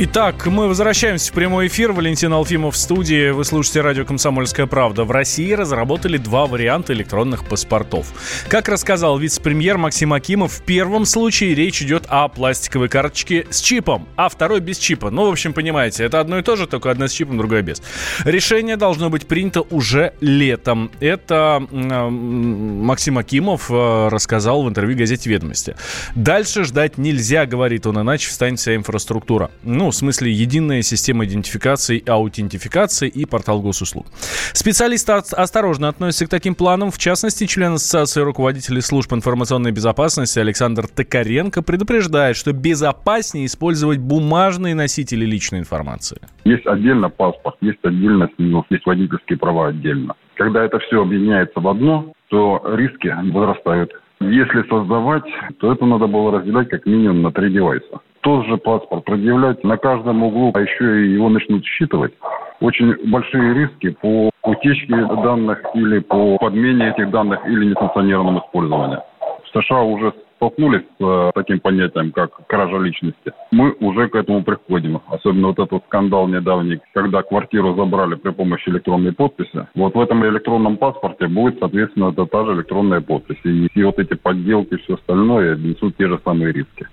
Итак, 0.00 0.46
мы 0.46 0.68
возвращаемся 0.68 1.32
в 1.32 1.34
прямой 1.34 1.66
эфир. 1.66 1.90
Валентин 1.90 2.32
Алфимов 2.32 2.76
в 2.76 2.78
студии. 2.78 3.30
Вы 3.30 3.44
слушаете 3.44 3.80
радио 3.80 4.04
«Комсомольская 4.04 4.66
правда». 4.66 5.02
В 5.02 5.10
России 5.10 5.52
разработали 5.54 6.18
два 6.18 6.46
варианта 6.46 6.92
электронных 6.92 7.44
паспортов. 7.44 8.12
Как 8.48 8.68
рассказал 8.68 9.18
вице-премьер 9.18 9.76
Максим 9.76 10.12
Акимов, 10.12 10.52
в 10.52 10.62
первом 10.62 11.04
случае 11.04 11.56
речь 11.56 11.82
идет 11.82 12.04
о 12.06 12.28
пластиковой 12.28 12.88
карточке 12.88 13.48
с 13.50 13.60
чипом, 13.60 14.06
а 14.14 14.28
второй 14.28 14.60
без 14.60 14.78
чипа. 14.78 15.10
Ну, 15.10 15.26
в 15.26 15.32
общем, 15.32 15.52
понимаете, 15.52 16.04
это 16.04 16.20
одно 16.20 16.38
и 16.38 16.42
то 16.42 16.54
же, 16.54 16.68
только 16.68 16.92
одна 16.92 17.08
с 17.08 17.12
чипом, 17.12 17.36
другая 17.36 17.62
без. 17.62 17.82
Решение 18.24 18.76
должно 18.76 19.10
быть 19.10 19.26
принято 19.26 19.62
уже 19.62 20.14
летом. 20.20 20.92
Это 21.00 21.60
э, 21.72 22.08
Максим 22.08 23.18
Акимов 23.18 23.68
э, 23.68 24.08
рассказал 24.12 24.62
в 24.62 24.68
интервью 24.68 24.96
газете 24.96 25.28
«Ведомости». 25.28 25.74
Дальше 26.14 26.62
ждать 26.62 26.98
нельзя, 26.98 27.46
говорит 27.46 27.84
он, 27.84 28.00
иначе 28.00 28.28
встанет 28.28 28.60
вся 28.60 28.76
инфраструктура. 28.76 29.50
В 29.90 29.94
смысле 29.94 30.30
единая 30.30 30.82
система 30.82 31.24
идентификации, 31.24 32.02
аутентификации 32.06 33.08
и 33.08 33.24
портал 33.24 33.60
госуслуг. 33.60 34.06
Специалисты 34.52 35.12
осторожно 35.12 35.88
относятся 35.88 36.26
к 36.26 36.28
таким 36.28 36.54
планам. 36.54 36.90
В 36.90 36.98
частности, 36.98 37.46
член 37.46 37.74
Ассоциации 37.74 38.20
руководителей 38.20 38.80
служб 38.80 39.12
информационной 39.12 39.72
безопасности 39.72 40.38
Александр 40.38 40.86
Токаренко 40.88 41.62
предупреждает, 41.62 42.36
что 42.36 42.52
безопаснее 42.52 43.46
использовать 43.46 43.98
бумажные 43.98 44.74
носители 44.74 45.24
личной 45.24 45.60
информации. 45.60 46.18
Есть 46.44 46.66
отдельно 46.66 47.08
паспорт, 47.08 47.56
есть 47.60 47.78
отдельно 47.82 48.28
СНИЛ, 48.36 48.66
есть 48.70 48.86
водительские 48.86 49.38
права 49.38 49.68
отдельно. 49.68 50.14
Когда 50.36 50.64
это 50.64 50.78
все 50.80 51.02
объединяется 51.02 51.60
в 51.60 51.68
одно, 51.68 52.12
то 52.28 52.62
риски 52.76 53.12
возрастают. 53.32 53.92
Если 54.20 54.68
создавать, 54.68 55.24
то 55.60 55.72
это 55.72 55.84
надо 55.84 56.06
было 56.06 56.38
разделять 56.38 56.68
как 56.68 56.86
минимум 56.86 57.22
на 57.22 57.32
три 57.32 57.50
девайса 57.50 58.00
тот 58.28 58.46
же 58.46 58.58
паспорт 58.58 59.04
предъявлять 59.04 59.64
на 59.64 59.78
каждом 59.78 60.22
углу, 60.22 60.52
а 60.54 60.60
еще 60.60 61.06
и 61.06 61.12
его 61.14 61.30
начнут 61.30 61.64
считывать, 61.64 62.12
очень 62.60 62.94
большие 63.10 63.54
риски 63.54 63.90
по 64.02 64.30
утечке 64.42 64.94
данных 65.22 65.62
или 65.74 66.00
по 66.00 66.36
подмене 66.36 66.90
этих 66.90 67.10
данных 67.10 67.40
или 67.46 67.66
несанкционированному 67.66 68.40
использованию. 68.40 69.02
В 69.44 69.58
США 69.58 69.82
уже 69.82 70.12
столкнулись 70.38 70.84
с 70.98 71.04
э, 71.04 71.30
таким 71.34 71.60
понятием, 71.60 72.12
как 72.12 72.46
кража 72.46 72.78
личности. 72.78 73.32
Мы 73.50 73.72
уже 73.80 74.08
к 74.08 74.14
этому 74.14 74.42
приходим. 74.42 75.00
Особенно 75.08 75.48
вот 75.48 75.58
этот 75.58 75.84
скандал 75.86 76.28
недавний, 76.28 76.80
когда 76.94 77.22
квартиру 77.22 77.74
забрали 77.74 78.14
при 78.14 78.30
помощи 78.30 78.68
электронной 78.68 79.12
подписи. 79.12 79.66
Вот 79.74 79.94
в 79.94 80.00
этом 80.00 80.24
электронном 80.24 80.76
паспорте 80.76 81.26
будет, 81.26 81.58
соответственно, 81.58 82.10
это 82.10 82.26
та 82.26 82.44
же 82.44 82.52
электронная 82.52 83.00
подпись. 83.00 83.38
И, 83.44 83.68
и 83.74 83.82
вот 83.82 83.98
эти 83.98 84.14
подделки 84.14 84.74
и 84.74 84.76
все 84.78 84.94
остальное 84.94 85.56
несут 85.56 85.96
те 85.96 86.06
же 86.08 86.20
самые 86.24 86.52
риски. 86.52 86.86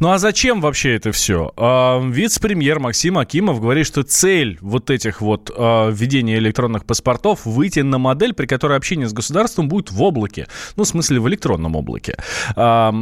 Ну 0.00 0.10
а 0.10 0.18
зачем 0.18 0.60
вообще 0.60 0.94
это 0.96 1.12
все? 1.12 1.52
А, 1.56 2.00
вице-премьер 2.00 2.78
Максим 2.78 3.18
Акимов 3.18 3.60
говорит, 3.60 3.86
что 3.86 4.02
цель 4.02 4.58
вот 4.60 4.90
этих 4.90 5.20
вот 5.20 5.50
а, 5.56 5.90
введения 5.90 6.38
электронных 6.38 6.84
паспортов 6.84 7.44
выйти 7.44 7.80
на 7.80 7.98
модель, 7.98 8.34
при 8.34 8.46
которой 8.46 8.76
общение 8.76 9.08
с 9.08 9.12
государством 9.12 9.68
будет 9.68 9.90
в 9.90 10.02
облаке. 10.02 10.46
Ну, 10.76 10.84
в 10.84 10.88
смысле, 10.88 11.20
в 11.20 11.28
электронном 11.28 11.76
облаке. 11.76 12.16
А, 12.56 12.92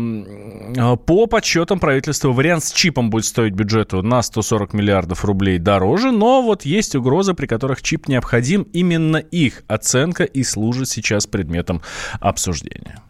по 1.06 1.26
подсчетам 1.26 1.78
правительства, 1.78 2.30
вариант 2.30 2.64
с 2.64 2.72
чипом 2.72 3.10
будет 3.10 3.25
стоить 3.25 3.54
бюджету 3.54 4.02
на 4.02 4.22
140 4.22 4.72
миллиардов 4.72 5.25
рублей 5.25 5.58
дороже, 5.58 6.10
но 6.10 6.42
вот 6.42 6.64
есть 6.64 6.94
угрозы, 6.94 7.34
при 7.34 7.46
которых 7.46 7.82
чип 7.82 8.08
необходим. 8.08 8.62
Именно 8.72 9.18
их 9.18 9.62
оценка 9.68 10.25
и 10.25 10.42
служит 10.42 10.88
сейчас 10.88 11.26
предметом 11.26 11.82
обсуждения. 12.20 13.00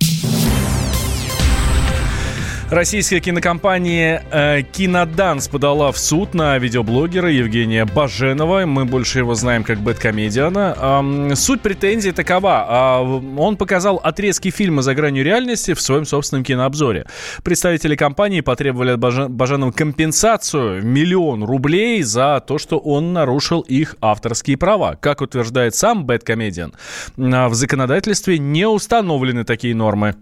Российская 2.69 3.21
кинокомпания 3.21 4.25
э, 4.29 4.63
«Киноданс» 4.63 5.47
подала 5.47 5.93
в 5.93 5.99
суд 5.99 6.35
на 6.35 6.59
видеоблогера 6.59 7.31
Евгения 7.31 7.85
Баженова. 7.85 8.67
Мы 8.67 8.85
больше 8.85 9.21
его 9.21 9.37
знаем 9.37 9.63
как 9.63 9.79
бэткомедиана. 9.79 11.33
Суть 11.37 11.61
претензии 11.61 12.11
такова. 12.11 13.05
Э, 13.05 13.41
он 13.41 13.57
показал 13.57 14.01
отрезки 14.03 14.51
фильма 14.51 14.83
«За 14.83 14.97
гранью 14.97 15.25
реальности» 15.25 15.75
в 15.75 15.81
своем 15.81 16.05
собственном 16.05 16.43
кинообзоре. 16.43 17.07
Представители 17.45 17.95
компании 17.95 18.41
потребовали 18.41 18.91
от 18.91 19.31
Баженова 19.31 19.71
компенсацию 19.71 20.85
миллион 20.85 21.45
рублей 21.45 22.03
за 22.03 22.43
то, 22.45 22.59
что 22.59 22.79
он 22.79 23.13
нарушил 23.13 23.61
их 23.61 23.95
авторские 24.01 24.57
права. 24.57 24.97
Как 24.97 25.21
утверждает 25.21 25.77
сам 25.77 26.05
бэткомедиан, 26.05 26.75
э, 27.17 27.47
в 27.47 27.55
законодательстве 27.55 28.41
не 28.41 28.67
установлены 28.67 29.45
такие 29.45 29.73
нормы. 29.73 30.17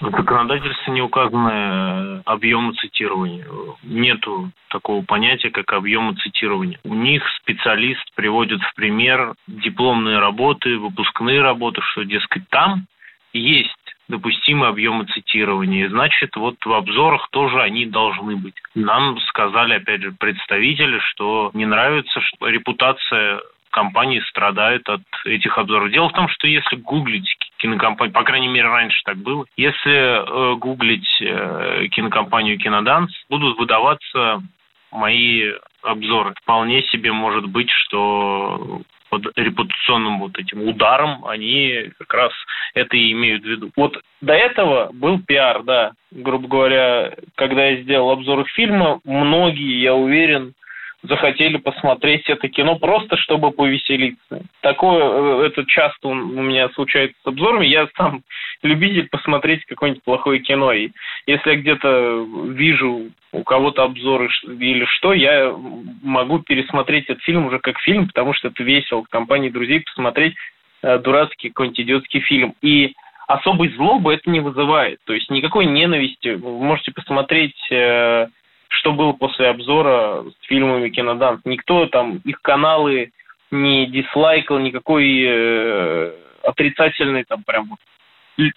В 0.00 0.10
законодательстве 0.10 0.94
не 0.94 1.02
указаны 1.02 1.50
э, 1.50 2.22
объемы 2.24 2.72
цитирования. 2.74 3.46
Нету 3.82 4.50
такого 4.70 5.04
понятия, 5.04 5.50
как 5.50 5.72
объемы 5.74 6.14
цитирования. 6.14 6.78
У 6.84 6.94
них 6.94 7.22
специалист 7.42 8.02
приводит 8.14 8.62
в 8.62 8.74
пример 8.74 9.34
дипломные 9.46 10.18
работы, 10.18 10.78
выпускные 10.78 11.42
работы, 11.42 11.82
что, 11.92 12.04
дескать, 12.04 12.48
там 12.48 12.86
есть 13.34 13.70
допустимые 14.08 14.70
объемы 14.70 15.04
цитирования. 15.04 15.90
Значит, 15.90 16.34
вот 16.34 16.56
в 16.64 16.72
обзорах 16.72 17.28
тоже 17.30 17.60
они 17.60 17.84
должны 17.84 18.36
быть. 18.36 18.54
Нам 18.74 19.20
сказали, 19.28 19.74
опять 19.74 20.00
же, 20.00 20.12
представители, 20.12 20.98
что 21.10 21.50
не 21.52 21.66
нравится, 21.66 22.20
что 22.22 22.48
репутация 22.48 23.40
компании 23.70 24.20
страдает 24.30 24.88
от 24.88 25.02
этих 25.24 25.56
обзоров. 25.58 25.90
Дело 25.90 26.08
в 26.08 26.12
том, 26.12 26.28
что 26.28 26.48
если 26.48 26.76
гуглить 26.76 27.36
кинокомпанию, 27.60 28.12
по 28.12 28.24
крайней 28.24 28.48
мере, 28.48 28.68
раньше 28.68 29.00
так 29.04 29.18
было, 29.18 29.44
если 29.56 29.92
э, 29.92 30.56
гуглить 30.56 31.20
э, 31.20 31.86
кинокомпанию 31.90 32.58
«Киноданс», 32.58 33.12
будут 33.28 33.58
выдаваться 33.58 34.42
мои 34.90 35.52
обзоры. 35.82 36.34
Вполне 36.42 36.82
себе 36.84 37.12
может 37.12 37.46
быть, 37.46 37.70
что 37.70 38.82
под 39.10 39.26
репутационным 39.36 40.20
вот 40.20 40.38
этим 40.38 40.66
ударом, 40.66 41.24
они 41.26 41.90
как 41.98 42.14
раз 42.14 42.32
это 42.74 42.96
и 42.96 43.12
имеют 43.12 43.42
в 43.42 43.46
виду. 43.46 43.70
Вот 43.76 44.00
до 44.20 44.32
этого 44.32 44.90
был 44.92 45.20
пиар, 45.20 45.62
да, 45.64 45.92
грубо 46.12 46.48
говоря, 46.48 47.14
когда 47.34 47.66
я 47.66 47.82
сделал 47.82 48.10
обзор 48.10 48.46
фильма, 48.50 49.00
многие, 49.04 49.80
я 49.82 49.94
уверен, 49.94 50.54
захотели 51.02 51.56
посмотреть 51.56 52.28
это 52.28 52.48
кино 52.48 52.76
просто, 52.76 53.16
чтобы 53.16 53.52
повеселиться. 53.52 54.42
Такое, 54.60 55.42
э, 55.42 55.46
это 55.46 55.64
часто 55.66 56.08
у 56.08 56.14
меня 56.14 56.68
случается 56.70 57.16
с 57.22 57.26
обзорами. 57.26 57.66
Я 57.66 57.88
сам 57.96 58.22
любитель 58.62 59.08
посмотреть 59.08 59.64
какое-нибудь 59.64 60.04
плохое 60.04 60.40
кино. 60.40 60.72
И 60.72 60.90
если 61.26 61.50
я 61.50 61.56
где-то 61.56 62.26
вижу 62.48 63.10
у 63.32 63.42
кого-то 63.42 63.84
обзоры 63.84 64.28
или 64.46 64.84
что, 64.84 65.12
я 65.12 65.54
могу 66.02 66.40
пересмотреть 66.40 67.04
этот 67.08 67.22
фильм 67.22 67.46
уже 67.46 67.58
как 67.58 67.78
фильм, 67.80 68.06
потому 68.06 68.34
что 68.34 68.48
это 68.48 68.62
весело 68.62 69.02
в 69.02 69.08
компании 69.08 69.48
друзей 69.48 69.80
посмотреть 69.80 70.34
э, 70.82 70.98
дурацкий 70.98 71.48
какой-нибудь 71.48 71.80
идиотский 71.80 72.20
фильм. 72.20 72.54
И 72.60 72.92
особой 73.26 73.68
злобы 73.70 74.12
это 74.12 74.28
не 74.28 74.40
вызывает. 74.40 74.98
То 75.04 75.14
есть 75.14 75.30
никакой 75.30 75.64
ненависти. 75.66 76.34
Вы 76.34 76.58
можете 76.64 76.92
посмотреть 76.92 77.56
э, 77.70 78.26
что 78.70 78.92
было 78.92 79.12
после 79.12 79.48
обзора 79.48 80.24
с 80.24 80.46
фильмами 80.46 80.88
Киноданс. 80.88 81.40
Никто 81.44 81.86
там, 81.86 82.18
их 82.24 82.40
каналы 82.40 83.12
не 83.50 83.86
дизлайкал, 83.86 84.58
никакой 84.58 85.22
э, 85.22 86.12
отрицательной 86.44 87.24
там 87.24 87.42
прям 87.42 87.68
вот 87.68 87.78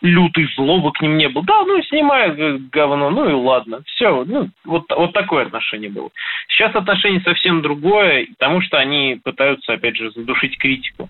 лютой 0.02 0.48
злобы 0.56 0.92
к 0.94 1.02
ним 1.02 1.18
не 1.18 1.28
было. 1.28 1.44
Да, 1.44 1.64
ну 1.66 1.82
снимаю 1.84 2.60
говно, 2.72 3.10
ну 3.10 3.30
и 3.30 3.34
ладно. 3.34 3.82
Все, 3.86 4.24
ну 4.24 4.50
вот, 4.64 4.86
вот 4.90 5.14
такое 5.14 5.46
отношение 5.46 5.90
было. 5.90 6.10
Сейчас 6.48 6.74
отношение 6.76 7.22
совсем 7.22 7.62
другое, 7.62 8.28
потому 8.38 8.62
что 8.62 8.78
они 8.78 9.20
пытаются, 9.24 9.74
опять 9.74 9.98
же, 9.98 10.12
задушить 10.12 10.58
критику. 10.58 11.10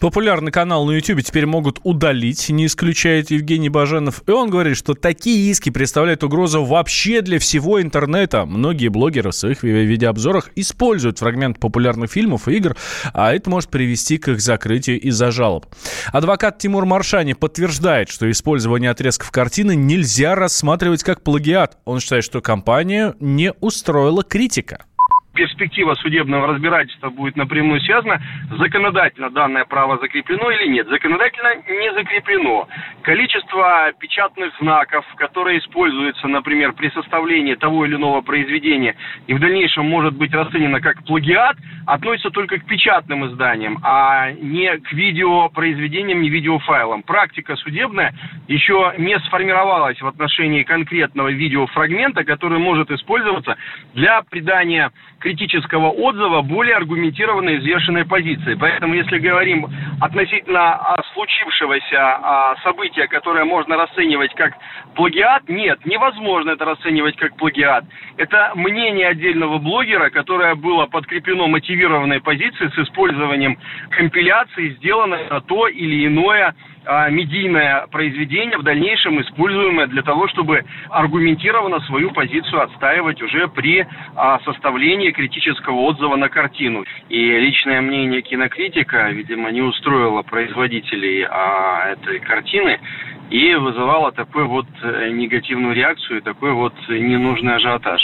Популярный 0.00 0.52
канал 0.52 0.86
на 0.86 0.92
YouTube 0.92 1.22
теперь 1.22 1.46
могут 1.46 1.80
удалить, 1.82 2.48
не 2.48 2.66
исключает 2.66 3.30
Евгений 3.30 3.68
Баженов. 3.68 4.22
И 4.26 4.30
он 4.30 4.50
говорит, 4.50 4.76
что 4.76 4.94
такие 4.94 5.50
иски 5.50 5.70
представляют 5.70 6.24
угрозу 6.24 6.64
вообще 6.64 7.20
для 7.22 7.38
всего 7.38 7.80
интернета. 7.80 8.44
Многие 8.44 8.88
блогеры 8.88 9.30
в 9.30 9.34
своих 9.34 9.62
видеообзорах 9.62 10.50
используют 10.54 11.18
фрагмент 11.18 11.58
популярных 11.58 12.10
фильмов 12.10 12.48
и 12.48 12.56
игр, 12.56 12.76
а 13.12 13.32
это 13.32 13.50
может 13.50 13.70
привести 13.70 14.18
к 14.18 14.28
их 14.28 14.40
закрытию 14.40 15.00
из-за 15.00 15.30
жалоб. 15.30 15.66
Адвокат 16.12 16.58
Тимур 16.58 16.84
Маршани 16.84 17.34
подтверждает, 17.34 18.08
что 18.08 18.30
использование 18.30 18.90
отрезков 18.90 19.30
картины 19.30 19.74
нельзя 19.74 20.34
рассматривать 20.34 21.02
как 21.02 21.22
плагиат. 21.22 21.78
Он 21.84 22.00
считает, 22.00 22.24
что 22.24 22.40
компания 22.40 23.14
не 23.20 23.52
устроила 23.60 24.22
критика 24.22 24.84
перспектива 25.38 25.94
судебного 25.94 26.48
разбирательства 26.48 27.10
будет 27.10 27.36
напрямую 27.36 27.80
связана, 27.82 28.20
законодательно 28.58 29.30
данное 29.30 29.64
право 29.64 29.96
закреплено 29.98 30.50
или 30.50 30.66
нет. 30.66 30.88
Законодательно 30.88 31.54
не 31.80 31.92
закреплено. 31.92 32.66
Количество 33.02 33.92
печатных 34.00 34.52
знаков, 34.58 35.06
которые 35.14 35.60
используются, 35.60 36.26
например, 36.26 36.72
при 36.72 36.90
составлении 36.90 37.54
того 37.54 37.86
или 37.86 37.94
иного 37.94 38.20
произведения 38.20 38.96
и 39.28 39.34
в 39.34 39.38
дальнейшем 39.38 39.88
может 39.88 40.14
быть 40.14 40.34
расценено 40.34 40.80
как 40.80 41.04
плагиат, 41.04 41.56
относится 41.86 42.30
только 42.30 42.58
к 42.58 42.66
печатным 42.66 43.24
изданиям, 43.28 43.78
а 43.84 44.32
не 44.32 44.76
к 44.78 44.92
видеопроизведениям, 44.92 46.20
не 46.20 46.30
видеофайлам. 46.30 47.04
Практика 47.04 47.54
судебная 47.54 48.12
еще 48.48 48.92
не 48.98 49.16
сформировалась 49.20 50.00
в 50.00 50.06
отношении 50.08 50.64
конкретного 50.64 51.28
видеофрагмента, 51.28 52.24
который 52.24 52.58
может 52.58 52.90
использоваться 52.90 53.56
для 53.94 54.20
придания 54.22 54.90
критического 55.28 55.90
отзыва 55.90 56.40
более 56.40 56.76
аргументированной 56.76 57.58
взвешенной 57.58 58.06
позиции. 58.06 58.54
Поэтому, 58.54 58.94
если 58.94 59.18
говорим 59.18 59.66
относительно 60.00 60.74
а, 60.74 61.02
случившегося 61.12 61.98
а, 61.98 62.56
события, 62.62 63.06
которое 63.08 63.44
можно 63.44 63.76
расценивать 63.76 64.32
как 64.34 64.54
плагиат, 64.94 65.46
нет, 65.48 65.84
невозможно 65.84 66.52
это 66.52 66.64
расценивать 66.64 67.16
как 67.16 67.36
плагиат. 67.36 67.84
Это 68.16 68.52
мнение 68.54 69.08
отдельного 69.08 69.58
блогера, 69.58 70.08
которое 70.08 70.54
было 70.54 70.86
подкреплено 70.86 71.46
мотивированной 71.46 72.22
позицией 72.22 72.70
с 72.70 72.78
использованием 72.78 73.58
компиляции, 73.90 74.76
сделанной 74.78 75.28
на 75.28 75.42
то 75.42 75.68
или 75.68 76.06
иное 76.06 76.54
а, 76.86 77.10
медийное 77.10 77.86
произведение, 77.88 78.56
в 78.56 78.62
дальнейшем 78.62 79.20
используемое 79.20 79.88
для 79.88 80.02
того, 80.02 80.26
чтобы 80.28 80.64
аргументированно 80.88 81.80
свою 81.80 82.12
позицию 82.12 82.62
отстаивать 82.62 83.20
уже 83.20 83.48
при 83.48 83.86
составлении 84.44 85.10
критического 85.18 85.80
отзыва 85.80 86.14
на 86.14 86.28
картину. 86.28 86.84
И 87.08 87.18
личное 87.18 87.80
мнение 87.80 88.22
кинокритика, 88.22 89.10
видимо, 89.10 89.50
не 89.50 89.62
устроило 89.62 90.22
производителей 90.22 91.26
а, 91.28 91.88
этой 91.90 92.20
картины 92.20 92.78
и 93.28 93.54
вызывало 93.56 94.12
такую 94.12 94.48
вот 94.48 94.66
э, 94.82 95.10
негативную 95.10 95.74
реакцию, 95.74 96.22
такой 96.22 96.52
вот 96.52 96.72
ненужный 96.88 97.56
ажиотаж. 97.56 98.00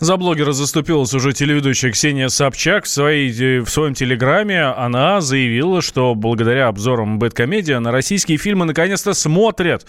За 0.00 0.16
блогера 0.16 0.52
заступилась 0.52 1.14
уже 1.14 1.32
телеведущая 1.32 1.92
Ксения 1.92 2.28
Собчак. 2.28 2.84
В, 2.84 2.88
своей, 2.88 3.60
в 3.60 3.68
своем 3.68 3.94
телеграме 3.94 4.62
она 4.62 5.20
заявила, 5.20 5.82
что 5.82 6.14
благодаря 6.14 6.68
обзорам 6.68 7.18
Бэткомедиа 7.18 7.80
на 7.80 7.92
российские 7.92 8.38
фильмы 8.38 8.64
наконец-то 8.64 9.14
смотрят. 9.14 9.86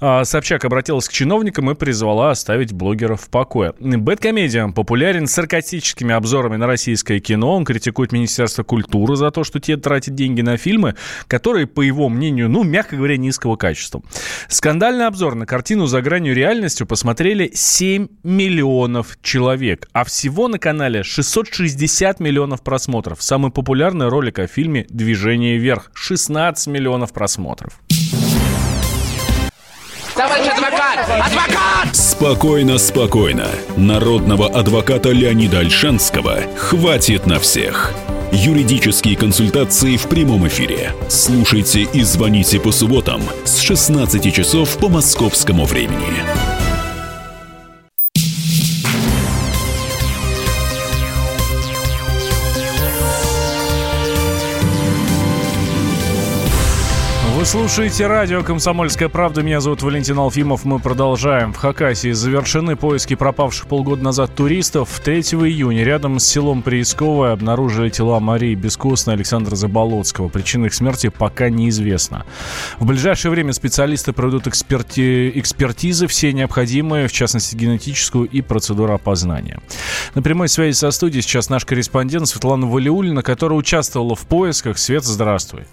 А, 0.00 0.24
Собчак 0.24 0.64
обратилась 0.64 1.08
к 1.08 1.12
чиновникам 1.12 1.70
и 1.70 1.74
призвала 1.74 2.30
оставить 2.30 2.72
блогера 2.72 3.16
в 3.16 3.28
покое. 3.28 3.74
Бэткомедиа 3.78 4.68
популярен 4.72 5.26
саркастическими 5.26 6.14
обзорами 6.14 6.56
на 6.56 6.66
российское 6.66 7.20
кино. 7.20 7.54
Он 7.54 7.64
критикует 7.64 8.12
Министерство 8.12 8.62
культуры 8.62 9.16
за 9.16 9.30
то, 9.30 9.44
что 9.44 9.60
те 9.60 9.76
тратят 9.76 10.14
деньги 10.14 10.40
на 10.40 10.56
фильмы, 10.56 10.94
которые, 11.28 11.66
по 11.66 11.82
его 11.82 12.08
мнению, 12.08 12.48
ну, 12.48 12.62
мягко 12.62 12.96
говоря, 12.96 13.16
низкого 13.16 13.56
качества. 13.56 14.02
Скандальный 14.48 15.06
обзор 15.06 15.34
на 15.34 15.46
картину 15.46 15.86
«За 15.86 16.00
гранью 16.02 16.34
реальностью» 16.34 16.86
посмотрели 16.86 17.50
7 17.54 18.08
миллионов 18.22 19.11
человек, 19.22 19.88
а 19.92 20.04
всего 20.04 20.48
на 20.48 20.58
канале 20.58 21.02
660 21.02 22.20
миллионов 22.20 22.62
просмотров. 22.62 23.22
Самый 23.22 23.50
популярный 23.50 24.08
ролик 24.08 24.38
о 24.38 24.46
фильме 24.46 24.86
«Движение 24.88 25.58
вверх» 25.58 25.90
16 25.94 26.68
миллионов 26.68 27.12
просмотров. 27.12 27.80
Товарищ 30.14 30.46
адвокат! 30.46 30.98
Адвокат! 31.08 31.96
Спокойно, 31.96 32.78
спокойно. 32.78 33.48
Народного 33.76 34.46
адвоката 34.48 35.10
Леонида 35.10 35.60
Альшанского 35.60 36.38
хватит 36.56 37.26
на 37.26 37.40
всех. 37.40 37.92
Юридические 38.30 39.16
консультации 39.16 39.96
в 39.96 40.08
прямом 40.08 40.46
эфире. 40.48 40.92
Слушайте 41.08 41.82
и 41.82 42.02
звоните 42.02 42.60
по 42.60 42.72
субботам 42.72 43.20
с 43.44 43.58
16 43.58 44.34
часов 44.34 44.78
по 44.78 44.88
московскому 44.88 45.64
времени. 45.64 46.51
Вы 57.42 57.46
слушаете 57.46 58.06
радио 58.06 58.44
«Комсомольская 58.44 59.08
правда». 59.08 59.42
Меня 59.42 59.60
зовут 59.60 59.82
Валентин 59.82 60.16
Алфимов. 60.16 60.64
Мы 60.64 60.78
продолжаем. 60.78 61.52
В 61.52 61.56
Хакасии 61.56 62.12
завершены 62.12 62.76
поиски 62.76 63.16
пропавших 63.16 63.66
полгода 63.66 64.00
назад 64.00 64.32
туристов. 64.36 65.00
3 65.04 65.22
июня 65.22 65.82
рядом 65.82 66.20
с 66.20 66.24
селом 66.24 66.62
Приисковое 66.62 67.32
обнаружили 67.32 67.88
тела 67.88 68.20
Марии 68.20 68.54
Бескостной 68.54 69.14
и 69.14 69.16
Александра 69.16 69.56
Заболоцкого. 69.56 70.28
Причина 70.28 70.66
их 70.66 70.74
смерти 70.74 71.08
пока 71.08 71.48
неизвестна. 71.48 72.26
В 72.78 72.86
ближайшее 72.86 73.32
время 73.32 73.52
специалисты 73.52 74.12
проведут 74.12 74.46
эксперти... 74.46 75.32
экспертизы, 75.34 76.06
все 76.06 76.32
необходимые, 76.32 77.08
в 77.08 77.12
частности 77.12 77.56
генетическую 77.56 78.28
и 78.28 78.40
процедуру 78.40 78.94
опознания. 78.94 79.58
На 80.14 80.22
прямой 80.22 80.48
связи 80.48 80.76
со 80.76 80.92
студией 80.92 81.22
сейчас 81.22 81.50
наш 81.50 81.64
корреспондент 81.64 82.28
Светлана 82.28 82.68
Валиулина, 82.68 83.24
которая 83.24 83.58
участвовала 83.58 84.14
в 84.14 84.28
поисках. 84.28 84.78
Свет, 84.78 85.02
здравствуй. 85.02 85.64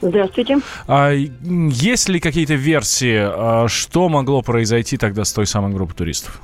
Здравствуйте. 0.00 0.58
А 0.86 1.10
есть 1.10 2.08
ли 2.08 2.20
какие-то 2.20 2.54
версии, 2.54 3.16
а, 3.18 3.66
что 3.68 4.08
могло 4.08 4.42
произойти 4.42 4.96
тогда 4.96 5.24
с 5.24 5.32
той 5.32 5.46
самой 5.46 5.72
группой 5.72 5.94
туристов? 5.94 6.40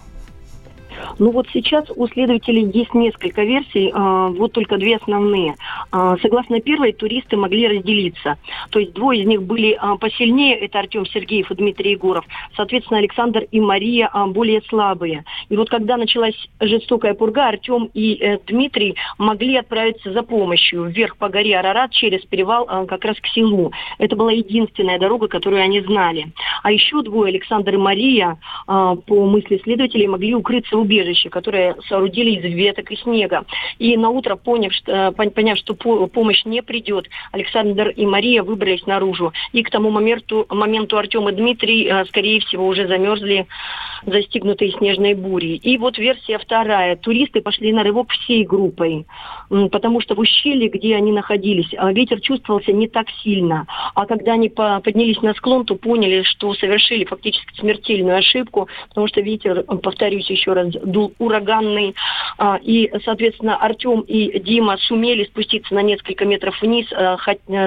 Ну 1.19 1.31
вот 1.31 1.47
сейчас 1.53 1.85
у 1.95 2.07
следователей 2.09 2.71
есть 2.73 2.95
несколько 2.95 3.43
версий, 3.43 3.91
а, 3.93 4.29
вот 4.29 4.53
только 4.53 4.77
две 4.77 4.97
основные. 4.97 5.57
А, 5.91 6.17
согласно 6.19 6.61
первой, 6.61 6.93
туристы 6.93 7.37
могли 7.37 7.69
разделиться. 7.69 8.39
То 8.71 8.79
есть 8.79 8.93
двое 8.93 9.23
из 9.23 9.27
них 9.27 9.43
были 9.43 9.77
а, 9.81 9.97
посильнее, 9.97 10.57
это 10.57 10.81
Артем 10.81 11.07
Сергеев 11.07 11.51
и 11.51 11.55
Дмитрий 11.55 11.93
Егоров. 11.93 12.25
Соответственно, 12.57 12.99
Александр 12.99 13.47
и 13.51 13.61
Мария 13.61 14.11
более 14.29 14.63
слабые. 14.63 15.25
И 15.49 15.57
вот 15.57 15.71
когда 15.71 15.97
началась 15.97 16.35
жестокая 16.61 17.15
пурга, 17.15 17.49
Артем 17.49 17.91
и 17.95 18.15
э, 18.15 18.39
Дмитрий 18.47 18.97
могли 19.19 19.57
отправиться 19.57 20.13
за 20.13 20.23
помощью 20.23 20.85
вверх 20.85 21.17
по 21.17 21.29
горе 21.29 21.59
Арарат 21.59 21.93
через 21.93 22.23
перевал 22.23 22.67
как 22.87 23.05
раз 23.05 23.17
к 23.21 23.27
селу. 23.29 23.73
Это 23.99 24.17
была 24.17 24.33
единственная 24.33 24.99
дорога, 24.99 25.29
которую 25.29 25.63
они 25.63 25.81
знали. 25.81 26.33
А 26.63 26.73
еще 26.73 27.03
двое, 27.03 27.31
Александр 27.31 27.75
и 27.75 27.77
Мария, 27.77 28.39
по 28.67 29.27
мысли 29.27 29.61
следователей, 29.63 30.07
могли 30.07 30.35
укрыться 30.35 30.77
в 30.77 30.81
убежище 31.05 31.29
которое 31.29 31.77
соорудили 31.89 32.31
из 32.31 32.55
веток 32.55 32.91
и 32.91 32.97
снега. 32.97 33.45
И 33.79 33.97
на 33.97 34.11
утро, 34.11 34.37
поняв, 34.37 34.73
что, 34.73 35.13
поняв, 35.13 35.59
что 35.59 35.75
помощь 35.75 36.45
не 36.45 36.63
придет, 36.63 37.09
Александр 37.33 37.89
и 37.89 38.07
Мария 38.07 38.43
выбрались 38.43 38.87
наружу. 38.87 39.33
И 39.53 39.63
к 39.63 39.71
тому 39.71 39.91
моменту, 39.91 40.47
моменту 40.49 40.97
Артем 40.97 41.29
и 41.29 41.33
Дмитрий, 41.33 41.91
скорее 42.09 42.41
всего, 42.41 42.67
уже 42.67 42.87
замерзли, 42.87 43.47
застигнутые 44.07 44.73
снежной 44.73 45.15
бурей. 45.15 45.57
И 45.57 45.79
вот 45.79 45.99
версия 45.99 46.39
вторая. 46.39 46.97
Туристы 46.97 47.41
пошли 47.41 47.73
на 47.73 47.83
рывок 47.83 48.11
всей 48.11 48.45
группой, 48.45 49.07
потому 49.49 50.01
что 50.01 50.15
в 50.15 50.19
ущелье, 50.19 50.69
где 50.69 50.97
они 50.97 51.13
находились, 51.13 51.71
а, 51.77 51.93
ветер 51.93 52.21
чувствовался 52.21 52.73
не 52.73 52.89
так 52.89 53.07
сильно. 53.23 53.67
А 53.95 54.07
когда 54.07 54.33
они 54.33 54.49
поднялись 54.49 55.21
на 55.23 55.35
склон, 55.35 55.65
то 55.65 55.75
поняли, 55.75 56.23
что 56.23 56.55
совершили 56.55 57.05
фактически 57.05 57.59
смертельную 57.59 58.17
ошибку, 58.17 58.69
потому 58.89 59.09
что 59.09 59.21
ветер, 59.21 59.63
повторюсь 59.63 60.29
еще 60.31 60.53
раз, 60.53 60.75
дул 60.85 61.13
ураганный. 61.19 61.95
А, 62.39 62.59
и, 62.63 62.91
соответственно, 63.05 63.57
Артем 63.57 64.01
и 64.01 64.39
Дима 64.41 64.77
сумели 64.79 65.25
спуститься 65.25 65.75
на 65.75 65.83
несколько 65.83 66.25
метров 66.25 66.61
вниз, 66.61 66.87
а, 66.93 67.17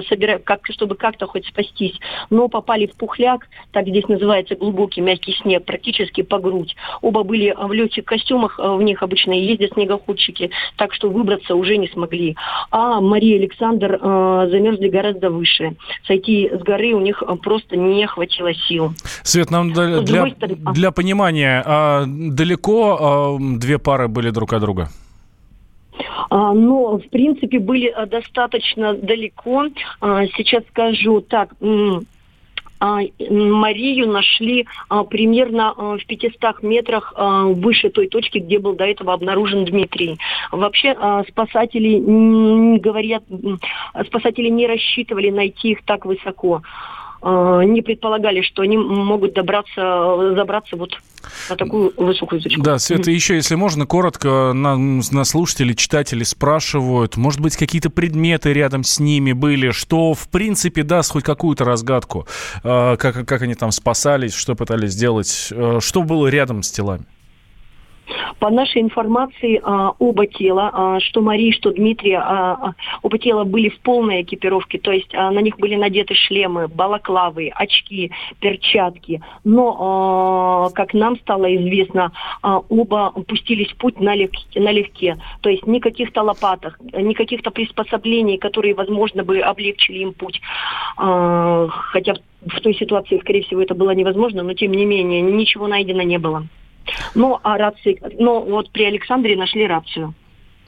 собирая, 0.10 0.40
как, 0.40 0.62
чтобы 0.72 0.96
как-то 0.96 1.28
хоть 1.28 1.48
спастись, 1.48 1.98
но 2.30 2.48
попали 2.48 2.88
в 2.88 2.96
пухляк, 2.96 3.48
так 3.72 3.88
здесь 3.88 4.08
называется 4.08 4.56
глубокий 4.56 5.02
мягкий 5.02 5.34
снег, 5.42 5.66
практически 5.66 6.22
по 6.22 6.40
грудь. 6.40 6.76
Оба 7.02 7.24
были 7.24 7.56
в 7.58 7.72
летчих 7.72 8.06
костюмах, 8.06 8.60
в 8.60 8.82
них 8.82 9.04
обычно 9.04 9.32
ездят 9.32 9.74
снегоходчики, 9.74 10.52
так 10.76 10.94
что 10.94 11.10
выбраться 11.10 11.56
уже 11.56 11.78
не 11.78 11.88
смогли. 11.88 12.36
А 12.72 13.00
Мария 13.00 13.38
и 13.38 13.40
Александр 13.40 14.00
э, 14.02 14.48
замерзли 14.52 14.90
гораздо 14.90 15.30
выше. 15.30 15.76
Сойти 16.06 16.50
с 16.50 16.62
горы 16.62 16.94
у 16.94 17.00
них 17.00 17.24
просто 17.44 17.76
не 17.78 18.06
хватило 18.08 18.54
сил. 18.54 18.94
Свет, 19.24 19.52
нам 19.52 19.74
для, 19.74 20.02
для, 20.02 20.24
а. 20.66 20.74
для 20.74 20.92
понимания, 20.92 21.64
а 21.66 22.04
далеко 22.06 22.98
а, 23.08 23.38
две 23.40 23.78
пары 23.78 24.08
были 24.08 24.30
друг 24.30 24.54
от 24.54 24.62
друга? 24.62 24.90
А, 26.30 26.54
но, 26.54 26.98
в 26.98 27.10
принципе, 27.10 27.60
были 27.60 27.94
достаточно 28.08 28.94
далеко. 28.94 29.66
А, 30.02 30.26
сейчас 30.28 30.64
скажу 30.70 31.22
так. 31.22 31.50
А, 32.80 33.00
Марию 33.30 34.08
нашли 34.08 34.68
а, 34.90 35.04
примерно 35.04 35.74
а, 35.76 35.98
в 35.98 36.06
500 36.06 36.62
метрах 36.62 37.14
выше 37.18 37.90
той 37.90 38.08
точки, 38.08 38.38
где 38.38 38.60
был 38.60 38.76
до 38.76 38.86
этого 38.86 39.14
обнаружен 39.14 39.66
Дмитрий. 39.66 40.18
Вообще 40.52 40.96
спасатели 41.30 42.78
говорят, 42.78 43.24
спасатели 44.06 44.50
не 44.50 44.68
рассчитывали 44.68 45.32
найти 45.32 45.72
их 45.72 45.84
так 45.86 46.06
высоко. 46.06 46.62
Э, 47.22 47.64
не 47.66 47.82
предполагали, 47.82 48.42
что 48.42 48.62
они 48.62 48.78
могут 48.78 49.34
добраться, 49.34 50.34
забраться 50.36 50.76
вот 50.76 50.92
на 51.50 51.56
такую 51.56 51.94
высокую 51.98 52.42
точку. 52.42 52.62
Да, 52.62 52.78
Света, 52.78 53.10
mm-hmm. 53.10 53.14
еще, 53.14 53.36
если 53.36 53.56
можно, 53.56 53.86
коротко, 53.86 54.52
на, 54.54 54.78
на 54.78 55.24
слушатели, 55.24 55.74
читатели 55.74 56.24
спрашивают, 56.24 57.18
может 57.18 57.40
быть, 57.40 57.58
какие-то 57.58 57.90
предметы 57.90 58.54
рядом 58.54 58.84
с 58.84 59.00
ними 59.00 59.32
были, 59.32 59.72
что, 59.72 60.14
в 60.14 60.30
принципе, 60.30 60.84
даст 60.84 61.12
хоть 61.12 61.24
какую-то 61.24 61.66
разгадку, 61.66 62.28
э, 62.64 62.98
как, 62.98 63.28
как 63.28 63.42
они 63.42 63.56
там 63.56 63.72
спасались, 63.72 64.34
что 64.36 64.56
пытались 64.56 64.92
сделать, 64.92 65.50
э, 65.52 65.80
что 65.82 66.04
было 66.04 66.28
рядом 66.28 66.62
с 66.62 66.72
телами? 66.72 67.06
По 68.40 68.50
нашей 68.50 68.82
информации, 68.82 69.60
а, 69.64 69.94
оба 70.00 70.28
тела, 70.28 70.70
а, 70.74 71.00
что 71.00 71.22
Марии, 71.22 71.52
что 71.52 71.72
Дмитрия, 71.72 72.20
а, 72.20 72.74
оба 73.02 73.18
тела 73.18 73.44
были 73.44 73.70
в 73.70 73.80
полной 73.80 74.22
экипировке, 74.22 74.78
то 74.78 74.92
есть 74.92 75.12
на 75.14 75.40
них 75.42 75.58
были 75.58 75.76
надеты 75.76 76.14
шлемы, 76.14 76.68
балаклавы, 76.68 77.52
очки, 77.54 78.12
перчатки. 78.40 79.22
Но, 79.44 80.70
как 80.74 80.94
нам 80.94 81.18
стало 81.18 81.54
известно, 81.56 82.12
оба 82.42 83.12
пустились 83.28 83.72
в 83.72 83.78
путь 83.78 84.00
налегке, 84.00 84.60
налегке. 84.60 85.18
То 85.42 85.50
есть 85.50 85.66
ни 85.66 85.80
каких-то 85.80 86.24
лопатах, 86.24 86.80
ни 86.82 87.14
каких-то 87.14 87.52
приспособлений, 87.52 88.38
которые, 88.38 88.74
возможно, 88.74 89.24
бы 89.24 89.40
облегчили 89.40 90.00
им 90.00 90.14
путь. 90.14 90.42
Хотя 90.96 92.16
в 92.46 92.62
той 92.62 92.74
ситуации, 92.76 93.20
скорее 93.20 93.44
всего, 93.44 93.62
это 93.62 93.76
было 93.76 93.92
невозможно, 93.92 94.44
но 94.44 94.54
тем 94.54 94.72
не 94.72 94.86
менее 94.86 95.22
ничего 95.22 95.68
найдено 95.68 96.04
не 96.04 96.18
было. 96.18 96.48
Но, 97.16 97.40
а 97.44 97.58
рации, 97.58 98.00
но 98.20 98.42
вот 98.42 98.72
при 98.72 98.84
Александре 98.84 99.36
нашли 99.36 99.68
рацию. 99.68 100.14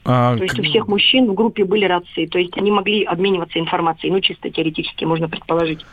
А, 0.04 0.36
то 0.36 0.42
есть 0.42 0.58
у 0.58 0.62
всех 0.62 0.88
мужчин 0.88 1.30
в 1.30 1.34
группе 1.34 1.64
были 1.64 1.84
рации, 1.84 2.26
то 2.26 2.38
есть 2.38 2.56
они 2.56 2.70
могли 2.70 3.04
обмениваться 3.04 3.58
информацией, 3.58 4.12
ну 4.12 4.20
чисто 4.20 4.48
теоретически 4.50 5.04
можно 5.04 5.28
предположить. 5.28 5.84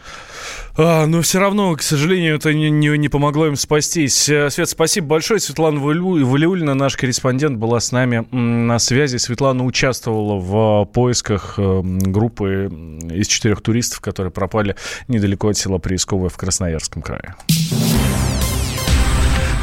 А, 0.77 1.05
но 1.07 1.21
все 1.21 1.39
равно, 1.39 1.75
к 1.75 1.81
сожалению, 1.81 2.35
это 2.35 2.53
не, 2.53 2.69
не, 2.69 2.97
не 2.97 3.09
помогло 3.09 3.47
им 3.47 3.55
спастись. 3.55 4.29
Э, 4.29 4.49
Свет, 4.49 4.69
спасибо 4.69 5.07
большое. 5.07 5.39
Светлана 5.39 5.79
Валиулина, 5.79 6.73
наш 6.73 6.95
корреспондент, 6.95 7.57
была 7.57 7.79
с 7.79 7.91
нами 7.91 8.25
на 8.31 8.79
связи. 8.79 9.17
Светлана 9.17 9.65
участвовала 9.65 10.35
в 10.39 10.85
поисках 10.85 11.55
э, 11.57 11.81
группы 11.83 12.69
из 13.11 13.27
четырех 13.27 13.61
туристов, 13.61 13.99
которые 14.01 14.31
пропали 14.31 14.75
недалеко 15.07 15.49
от 15.49 15.57
села 15.57 15.79
Приисковое 15.79 16.29
в 16.29 16.37
Красноярском 16.37 17.01
крае. 17.01 17.35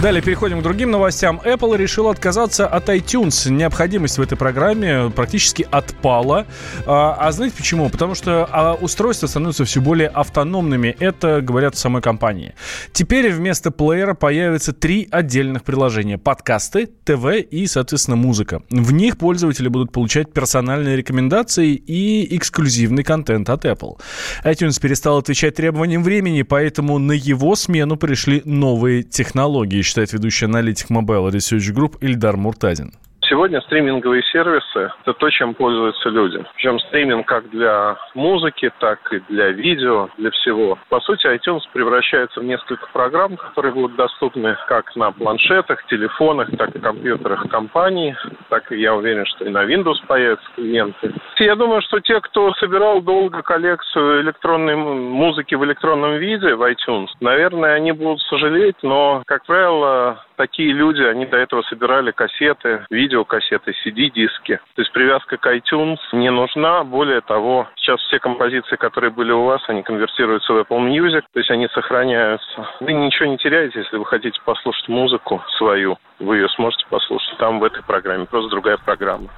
Далее 0.02 0.20
переходим 0.20 0.60
к 0.60 0.62
другим 0.62 0.90
новостям. 0.90 1.40
Apple 1.42 1.78
решил 1.78 2.08
отказаться 2.08 2.66
от 2.66 2.90
iTunes. 2.90 3.48
Необходимость 3.48 4.18
в 4.18 4.20
этой 4.20 4.36
программе 4.36 5.10
практически 5.10 5.66
отпала. 5.70 6.46
А, 6.84 7.16
а 7.18 7.32
знаете 7.32 7.56
почему? 7.56 7.88
Потому 7.88 8.14
что 8.14 8.46
а, 8.50 8.74
устройства 8.74 9.28
становятся 9.28 9.64
все 9.64 9.80
более 9.80 10.08
автономными. 10.08 10.94
Это 10.98 11.40
говорят 11.40 11.76
в 11.76 11.78
самой 11.78 12.02
компании. 12.02 12.54
Теперь 12.92 13.32
вместо 13.32 13.70
плеера 13.70 14.12
появятся 14.12 14.74
три 14.74 15.08
отдельных 15.10 15.64
приложения. 15.64 16.18
Подкасты, 16.18 16.86
ТВ 16.86 17.26
и, 17.50 17.66
соответственно, 17.66 18.16
музыка. 18.16 18.62
В 18.68 18.92
них 18.92 19.16
пользователи 19.16 19.68
будут 19.68 19.90
получать 19.90 20.32
персональные 20.34 20.96
рекомендации 20.96 21.72
и 21.72 22.36
эксклюзивный 22.36 23.04
контент 23.04 23.48
от 23.48 23.64
Apple. 23.64 23.98
iTunes 24.44 24.78
перестал 24.80 25.18
отвечать 25.18 25.54
требованиям 25.54 26.02
времени, 26.02 26.42
поэтому 26.42 26.98
на 26.98 27.12
его 27.12 27.56
смену 27.56 27.96
пришли 27.96 28.42
новые 28.44 29.02
технологии 29.02 29.80
считает 29.94 30.12
ведущий 30.12 30.46
аналитик 30.46 30.90
Mobile 30.90 31.30
Research 31.30 31.72
Group 31.72 31.98
Ильдар 32.00 32.36
Муртазин. 32.36 32.94
Сегодня 33.28 33.62
стриминговые 33.62 34.22
сервисы– 34.24 34.92
это 35.02 35.14
то, 35.14 35.30
чем 35.30 35.54
пользуются 35.54 36.10
люди. 36.10 36.44
Причем 36.56 36.78
стриминг 36.78 37.26
как 37.26 37.48
для 37.48 37.96
музыки, 38.14 38.70
так 38.80 38.98
и 39.12 39.20
для 39.30 39.48
видео, 39.48 40.10
для 40.18 40.30
всего. 40.30 40.78
По 40.90 41.00
сути, 41.00 41.26
iTunes 41.26 41.62
превращается 41.72 42.40
в 42.40 42.44
несколько 42.44 42.86
программ, 42.92 43.36
которые 43.38 43.72
будут 43.72 43.96
доступны 43.96 44.56
как 44.68 44.94
на 44.96 45.10
планшетах, 45.10 45.86
телефонах, 45.86 46.50
так 46.58 46.76
и 46.76 46.78
компьютерах 46.78 47.48
компаний. 47.48 48.14
Так 48.50 48.70
и 48.70 48.76
я 48.76 48.94
уверен, 48.94 49.24
что 49.24 49.46
и 49.46 49.48
на 49.48 49.64
Windows 49.64 50.06
появятся 50.06 50.46
клиенты. 50.54 51.14
Я 51.38 51.56
думаю, 51.56 51.80
что 51.80 52.00
те, 52.00 52.20
кто 52.20 52.52
собирал 52.54 53.00
долго 53.00 53.42
коллекцию 53.42 54.20
электронной 54.20 54.76
музыки 54.76 55.54
в 55.54 55.64
электронном 55.64 56.16
виде 56.16 56.54
в 56.54 56.62
iTunes, 56.62 57.08
наверное, 57.20 57.74
они 57.74 57.92
будут 57.92 58.20
сожалеть, 58.20 58.76
но, 58.82 59.22
как 59.26 59.46
правило, 59.46 60.24
такие 60.36 60.72
люди, 60.72 61.02
они 61.02 61.26
до 61.26 61.36
этого 61.36 61.62
собирали 61.62 62.10
кассеты, 62.10 62.86
видеокассеты, 62.90 63.74
CD-диски. 63.84 64.60
То 64.74 64.82
есть 64.82 64.92
привязка 64.92 65.36
к 65.36 65.46
iTunes 65.46 65.98
не 66.12 66.30
нужна. 66.30 66.84
Более 66.84 67.20
того, 67.20 67.68
сейчас 67.76 68.00
все 68.02 68.18
композиции, 68.18 68.76
которые 68.76 69.10
были 69.10 69.32
у 69.32 69.44
вас, 69.44 69.62
они 69.68 69.82
конвертируются 69.82 70.52
в 70.52 70.58
Apple 70.58 70.88
Music, 70.88 71.22
то 71.32 71.38
есть 71.38 71.50
они 71.50 71.68
сохраняются. 71.68 72.68
Вы 72.80 72.92
ничего 72.92 73.26
не 73.26 73.38
теряете, 73.38 73.80
если 73.80 73.96
вы 73.96 74.04
хотите 74.04 74.40
послушать 74.44 74.88
музыку 74.88 75.42
свою. 75.56 75.96
Вы 76.18 76.36
ее 76.38 76.48
сможете 76.50 76.86
послушать 76.88 77.36
там, 77.38 77.60
в 77.60 77.64
этой 77.64 77.82
программе. 77.82 78.26
Просто 78.26 78.50
другая 78.50 78.78
программа. 78.78 79.28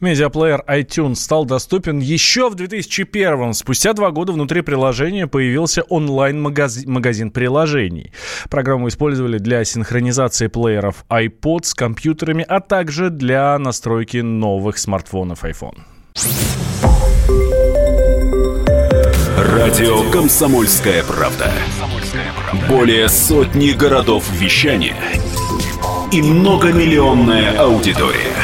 Медиаплеер 0.00 0.64
iTunes 0.68 1.16
стал 1.16 1.44
доступен 1.44 1.98
еще 1.98 2.50
в 2.50 2.54
2001 2.54 3.54
Спустя 3.54 3.92
два 3.92 4.10
года 4.10 4.32
внутри 4.32 4.60
приложения 4.60 5.26
появился 5.26 5.82
онлайн-магазин 5.82 7.30
приложений. 7.30 8.12
Программу 8.50 8.88
использовали 8.88 9.38
для 9.38 9.64
синхронизации 9.64 10.48
плееров 10.48 11.04
iPod 11.08 11.64
с 11.64 11.74
компьютерами, 11.74 12.44
а 12.46 12.60
также 12.60 13.10
для 13.10 13.58
настройки 13.58 14.18
новых 14.18 14.78
смартфонов 14.78 15.44
iPhone. 15.44 15.78
Радио 19.38 20.10
«Комсомольская 20.10 21.02
правда». 21.04 21.52
Более 22.68 23.08
сотни 23.08 23.70
городов 23.70 24.24
вещания 24.32 24.96
и 26.12 26.22
многомиллионная 26.22 27.58
аудитория– 27.58 28.32